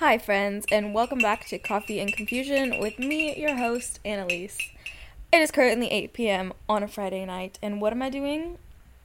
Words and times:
Hi, 0.00 0.16
friends, 0.16 0.64
and 0.72 0.94
welcome 0.94 1.18
back 1.18 1.44
to 1.48 1.58
Coffee 1.58 2.00
and 2.00 2.10
Confusion 2.10 2.78
with 2.80 2.98
me, 2.98 3.38
your 3.38 3.56
host, 3.56 4.00
Annalise. 4.02 4.56
It 5.30 5.42
is 5.42 5.50
currently 5.50 5.90
8 5.90 6.14
p.m. 6.14 6.54
on 6.70 6.82
a 6.82 6.88
Friday 6.88 7.26
night, 7.26 7.58
and 7.60 7.82
what 7.82 7.92
am 7.92 8.00
I 8.00 8.08
doing? 8.08 8.56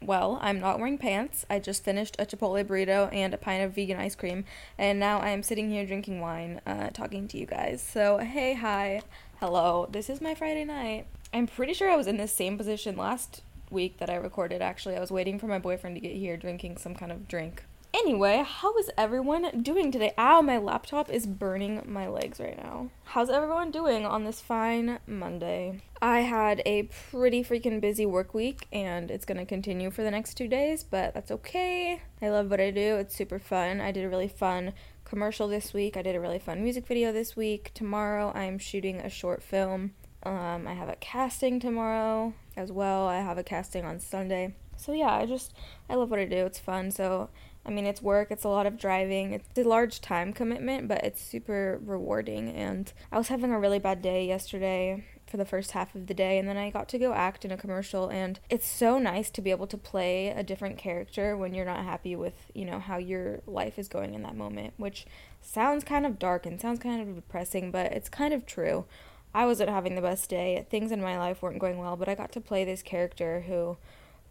Well, 0.01 0.39
I'm 0.41 0.61
not 0.61 0.79
wearing 0.79 0.97
pants. 0.97 1.45
I 1.49 1.59
just 1.59 1.83
finished 1.83 2.15
a 2.17 2.25
Chipotle 2.25 2.63
burrito 2.63 3.13
and 3.13 3.33
a 3.33 3.37
pint 3.37 3.61
of 3.61 3.73
vegan 3.73 3.99
ice 3.99 4.15
cream, 4.15 4.45
and 4.77 4.97
now 4.97 5.19
I 5.19 5.31
am 5.31 5.43
sitting 5.43 5.69
here 5.69 5.85
drinking 5.85 6.21
wine, 6.21 6.61
uh, 6.65 6.91
talking 6.91 7.27
to 7.27 7.37
you 7.37 7.45
guys. 7.45 7.81
So, 7.81 8.19
hey, 8.19 8.53
hi, 8.53 9.01
hello, 9.41 9.89
this 9.91 10.09
is 10.09 10.21
my 10.21 10.33
Friday 10.33 10.63
night. 10.63 11.07
I'm 11.33 11.45
pretty 11.45 11.73
sure 11.73 11.91
I 11.91 11.97
was 11.97 12.07
in 12.07 12.15
this 12.15 12.33
same 12.33 12.57
position 12.57 12.95
last 12.95 13.41
week 13.69 13.97
that 13.97 14.09
I 14.09 14.15
recorded, 14.15 14.61
actually. 14.61 14.95
I 14.95 15.01
was 15.01 15.11
waiting 15.11 15.39
for 15.39 15.47
my 15.47 15.59
boyfriend 15.59 15.97
to 15.97 15.99
get 15.99 16.15
here 16.15 16.37
drinking 16.37 16.77
some 16.77 16.95
kind 16.95 17.11
of 17.11 17.27
drink. 17.27 17.65
Anyway, 17.99 18.43
how 18.45 18.77
is 18.77 18.91
everyone 18.97 19.61
doing 19.61 19.89
today? 19.89 20.11
Ow, 20.17 20.41
my 20.41 20.57
laptop 20.57 21.09
is 21.09 21.25
burning 21.25 21.81
my 21.85 22.09
legs 22.09 22.41
right 22.41 22.57
now. 22.57 22.89
How's 23.05 23.29
everyone 23.29 23.71
doing 23.71 24.05
on 24.05 24.25
this 24.25 24.41
fine 24.41 24.99
Monday? 25.07 25.79
I 26.01 26.19
had 26.19 26.61
a 26.65 26.89
pretty 27.09 27.41
freaking 27.41 27.79
busy 27.79 28.05
work 28.05 28.33
week 28.33 28.67
and 28.73 29.09
it's 29.09 29.23
gonna 29.23 29.45
continue 29.45 29.91
for 29.91 30.03
the 30.03 30.11
next 30.11 30.33
two 30.33 30.49
days, 30.49 30.83
but 30.83 31.13
that's 31.13 31.31
okay. 31.31 32.01
I 32.21 32.29
love 32.31 32.51
what 32.51 32.59
I 32.59 32.69
do, 32.69 32.97
it's 32.97 33.15
super 33.15 33.39
fun. 33.39 33.79
I 33.79 33.93
did 33.93 34.03
a 34.03 34.09
really 34.09 34.27
fun 34.27 34.73
commercial 35.05 35.47
this 35.47 35.73
week, 35.73 35.95
I 35.95 36.01
did 36.01 36.17
a 36.17 36.19
really 36.19 36.39
fun 36.39 36.61
music 36.61 36.85
video 36.85 37.13
this 37.13 37.37
week. 37.37 37.71
Tomorrow, 37.73 38.33
I'm 38.35 38.59
shooting 38.59 38.99
a 38.99 39.09
short 39.09 39.41
film. 39.41 39.93
Um, 40.23 40.67
I 40.67 40.73
have 40.73 40.89
a 40.89 40.97
casting 40.97 41.61
tomorrow 41.61 42.33
as 42.57 42.73
well. 42.73 43.07
I 43.07 43.21
have 43.21 43.37
a 43.37 43.43
casting 43.43 43.85
on 43.85 44.01
Sunday. 44.01 44.53
So 44.75 44.91
yeah, 44.91 45.13
I 45.13 45.25
just 45.25 45.53
I 45.89 45.95
love 45.95 46.09
what 46.09 46.19
I 46.19 46.25
do. 46.25 46.45
It's 46.45 46.59
fun. 46.59 46.91
So 46.91 47.29
I 47.65 47.71
mean, 47.71 47.85
it's 47.85 48.01
work, 48.01 48.29
it's 48.29 48.43
a 48.43 48.49
lot 48.49 48.67
of 48.67 48.77
driving, 48.77 49.33
it's 49.33 49.49
a 49.57 49.63
large 49.63 49.99
time 49.99 50.33
commitment, 50.33 50.87
but 50.87 51.03
it's 51.03 51.21
super 51.21 51.79
rewarding. 51.83 52.49
And 52.49 52.91
I 53.11 53.17
was 53.17 53.29
having 53.29 53.51
a 53.51 53.59
really 53.59 53.79
bad 53.79 54.01
day 54.01 54.27
yesterday 54.27 55.03
for 55.25 55.37
the 55.37 55.45
first 55.45 55.71
half 55.71 55.95
of 55.95 56.05
the 56.05 56.13
day, 56.13 56.37
and 56.37 56.47
then 56.47 56.57
I 56.57 56.69
got 56.69 56.87
to 56.89 56.99
go 56.99 57.13
act 57.13 57.43
in 57.43 57.51
a 57.51 57.57
commercial. 57.57 58.07
And 58.09 58.39
it's 58.49 58.67
so 58.67 58.99
nice 58.99 59.31
to 59.31 59.41
be 59.41 59.49
able 59.49 59.65
to 59.67 59.77
play 59.77 60.27
a 60.27 60.43
different 60.43 60.77
character 60.77 61.35
when 61.35 61.55
you're 61.55 61.65
not 61.65 61.83
happy 61.83 62.15
with, 62.15 62.51
you 62.53 62.65
know, 62.65 62.79
how 62.79 62.97
your 62.97 63.41
life 63.47 63.79
is 63.79 63.87
going 63.87 64.13
in 64.13 64.21
that 64.21 64.35
moment, 64.35 64.75
which 64.77 65.07
sounds 65.41 65.83
kind 65.83 66.05
of 66.05 66.19
dark 66.19 66.45
and 66.45 66.61
sounds 66.61 66.79
kind 66.79 67.01
of 67.01 67.15
depressing, 67.15 67.71
but 67.71 67.91
it's 67.91 68.09
kind 68.09 68.33
of 68.33 68.45
true. 68.45 68.85
I 69.33 69.45
wasn't 69.45 69.69
having 69.69 69.95
the 69.95 70.01
best 70.01 70.29
day. 70.29 70.65
Things 70.69 70.91
in 70.91 71.01
my 71.01 71.17
life 71.17 71.41
weren't 71.41 71.59
going 71.59 71.77
well, 71.77 71.97
but 71.97 72.07
I 72.07 72.15
got 72.15 72.31
to 72.33 72.41
play 72.41 72.63
this 72.63 72.81
character 72.81 73.41
who 73.47 73.77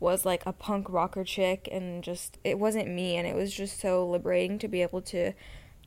was 0.01 0.25
like 0.25 0.43
a 0.45 0.53
punk 0.53 0.87
rocker 0.91 1.25
chick 1.25 1.69
and 1.71 2.03
just 2.03 2.39
it 2.45 2.59
wasn't 2.59 2.89
me 2.89 3.17
and 3.17 3.27
it 3.27 3.35
was 3.35 3.53
just 3.53 3.81
so 3.81 4.07
liberating 4.07 4.59
to 4.59 4.69
be 4.69 4.83
able 4.83 5.01
to 5.01 5.33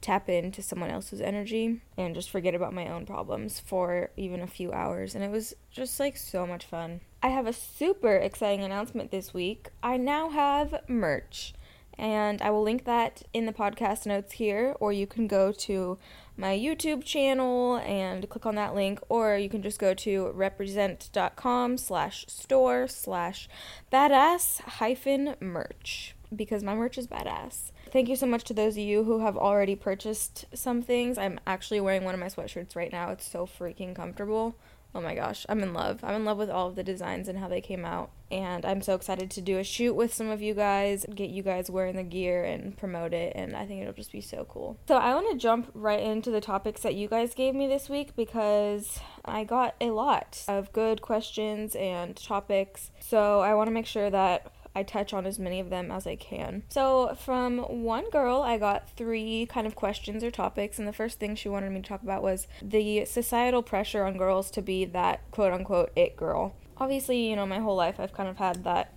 tap 0.01 0.29
into 0.29 0.61
someone 0.61 0.89
else's 0.89 1.21
energy 1.21 1.81
and 1.97 2.15
just 2.15 2.29
forget 2.29 2.53
about 2.53 2.73
my 2.73 2.87
own 2.87 3.05
problems 3.05 3.59
for 3.59 4.11
even 4.15 4.41
a 4.41 4.47
few 4.47 4.71
hours 4.71 5.15
and 5.15 5.23
it 5.23 5.31
was 5.31 5.55
just 5.71 5.99
like 5.99 6.15
so 6.15 6.45
much 6.45 6.65
fun. 6.65 7.01
I 7.21 7.29
have 7.29 7.47
a 7.47 7.53
super 7.53 8.15
exciting 8.15 8.63
announcement 8.63 9.11
this 9.11 9.33
week. 9.33 9.69
I 9.81 9.97
now 9.97 10.29
have 10.29 10.83
merch 10.87 11.53
and 11.97 12.41
I 12.41 12.49
will 12.49 12.63
link 12.63 12.85
that 12.85 13.23
in 13.33 13.45
the 13.45 13.53
podcast 13.53 14.05
notes 14.05 14.33
here 14.33 14.75
or 14.79 14.93
you 14.93 15.07
can 15.07 15.27
go 15.27 15.51
to 15.51 15.97
my 16.37 16.55
YouTube 16.55 17.03
channel 17.03 17.77
and 17.77 18.29
click 18.29 18.45
on 18.45 18.55
that 18.55 18.75
link, 18.75 18.99
or 19.09 19.37
you 19.37 19.49
can 19.49 19.63
just 19.63 19.79
go 19.79 19.93
to 19.95 20.29
represent.com 20.31 21.77
slash 21.77 22.25
store 22.27 22.87
slash 22.87 23.49
badass 23.91 24.61
hyphen 24.61 25.35
merch 25.39 26.15
because 26.35 26.61
my 26.61 26.75
merch 26.75 26.97
is 26.97 27.07
badass. 27.07 27.71
Thank 27.91 28.09
you 28.09 28.15
so 28.15 28.27
much 28.27 28.43
to 28.45 28.53
those 28.53 28.73
of 28.73 28.83
you 28.83 29.03
who 29.03 29.19
have 29.19 29.37
already 29.37 29.75
purchased 29.75 30.45
some 30.53 30.81
things. 30.81 31.17
I'm 31.17 31.39
actually 31.47 31.81
wearing 31.81 32.03
one 32.03 32.13
of 32.13 32.19
my 32.19 32.27
sweatshirts 32.27 32.75
right 32.75 32.91
now. 32.91 33.09
It's 33.11 33.29
so 33.29 33.47
freaking 33.47 33.95
comfortable. 33.95 34.55
Oh 34.95 35.01
my 35.01 35.13
gosh, 35.13 35.45
I'm 35.47 35.61
in 35.61 35.73
love. 35.73 35.99
I'm 36.03 36.15
in 36.15 36.25
love 36.25 36.37
with 36.37 36.49
all 36.49 36.67
of 36.67 36.75
the 36.75 36.83
designs 36.83 37.27
and 37.27 37.37
how 37.37 37.47
they 37.47 37.61
came 37.61 37.85
out. 37.85 38.09
And 38.29 38.65
I'm 38.65 38.81
so 38.81 38.93
excited 38.93 39.29
to 39.31 39.41
do 39.41 39.57
a 39.57 39.63
shoot 39.63 39.93
with 39.93 40.13
some 40.13 40.29
of 40.29 40.41
you 40.41 40.53
guys, 40.53 41.05
get 41.13 41.29
you 41.29 41.43
guys 41.43 41.69
wearing 41.69 41.95
the 41.95 42.03
gear 42.03 42.43
and 42.43 42.75
promote 42.75 43.13
it. 43.13 43.33
And 43.35 43.55
I 43.55 43.65
think 43.65 43.81
it'll 43.81 43.93
just 43.93 44.11
be 44.11 44.21
so 44.21 44.45
cool. 44.49 44.77
So 44.87 44.97
I 44.97 45.13
want 45.13 45.31
to 45.31 45.37
jump 45.37 45.71
right 45.73 45.99
into 45.99 46.31
the 46.31 46.41
topics 46.41 46.81
that 46.81 46.95
you 46.95 47.07
guys 47.07 47.33
gave 47.33 47.55
me 47.55 47.67
this 47.67 47.89
week 47.89 48.15
because 48.15 48.99
I 49.23 49.43
got 49.43 49.75
a 49.79 49.91
lot 49.91 50.43
of 50.47 50.73
good 50.73 51.01
questions 51.01 51.75
and 51.75 52.15
topics. 52.15 52.91
So 52.99 53.39
I 53.39 53.53
want 53.53 53.67
to 53.67 53.73
make 53.73 53.85
sure 53.85 54.09
that 54.09 54.51
I 54.77 54.83
touch 54.83 55.11
on 55.11 55.25
as 55.25 55.39
many 55.39 55.59
of 55.59 55.71
them 55.71 55.89
as 55.89 56.05
I 56.05 56.15
can. 56.15 56.61
So, 56.69 57.15
from 57.19 57.57
one 57.83 58.11
girl, 58.11 58.43
I 58.43 58.59
got 58.59 58.91
three 58.91 59.47
kind 59.47 59.65
of 59.65 59.75
questions 59.75 60.23
or 60.23 60.29
topics, 60.29 60.77
and 60.77 60.87
the 60.87 60.93
first 60.93 61.19
thing 61.19 61.35
she 61.35 61.49
wanted 61.49 61.71
me 61.71 61.81
to 61.81 61.89
talk 61.89 62.03
about 62.03 62.21
was 62.21 62.47
the 62.61 63.03
societal 63.05 63.63
pressure 63.63 64.05
on 64.05 64.17
girls 64.17 64.51
to 64.51 64.61
be 64.61 64.85
that 64.85 65.31
quote 65.31 65.51
unquote 65.51 65.91
it 65.95 66.15
girl. 66.15 66.55
Obviously, 66.77 67.27
you 67.27 67.35
know, 67.35 67.47
my 67.47 67.57
whole 67.57 67.75
life 67.75 67.99
I've 67.99 68.13
kind 68.13 68.29
of 68.29 68.37
had 68.37 68.63
that 68.65 68.93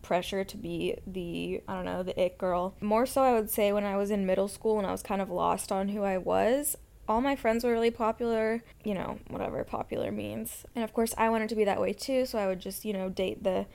pressure 0.00 0.44
to 0.44 0.56
be 0.56 0.96
the 1.06 1.60
I 1.68 1.74
don't 1.74 1.84
know, 1.84 2.02
the 2.02 2.18
it 2.18 2.38
girl. 2.38 2.74
More 2.80 3.04
so 3.04 3.22
I 3.22 3.34
would 3.34 3.50
say 3.50 3.70
when 3.70 3.84
I 3.84 3.98
was 3.98 4.10
in 4.10 4.24
middle 4.24 4.48
school 4.48 4.78
and 4.78 4.86
I 4.86 4.92
was 4.92 5.02
kind 5.02 5.20
of 5.20 5.28
lost 5.28 5.70
on 5.70 5.90
who 5.90 6.04
I 6.04 6.16
was. 6.16 6.74
All 7.06 7.20
my 7.20 7.36
friends 7.36 7.64
were 7.64 7.72
really 7.72 7.90
popular, 7.90 8.62
you 8.82 8.94
know, 8.94 9.18
whatever 9.28 9.62
popular 9.64 10.10
means. 10.10 10.64
And 10.74 10.84
of 10.84 10.94
course, 10.94 11.14
I 11.18 11.28
wanted 11.28 11.50
to 11.50 11.54
be 11.54 11.64
that 11.64 11.82
way 11.82 11.92
too, 11.92 12.24
so 12.24 12.38
I 12.38 12.46
would 12.46 12.60
just, 12.60 12.86
you 12.86 12.94
know, 12.94 13.10
date 13.10 13.44
the 13.44 13.66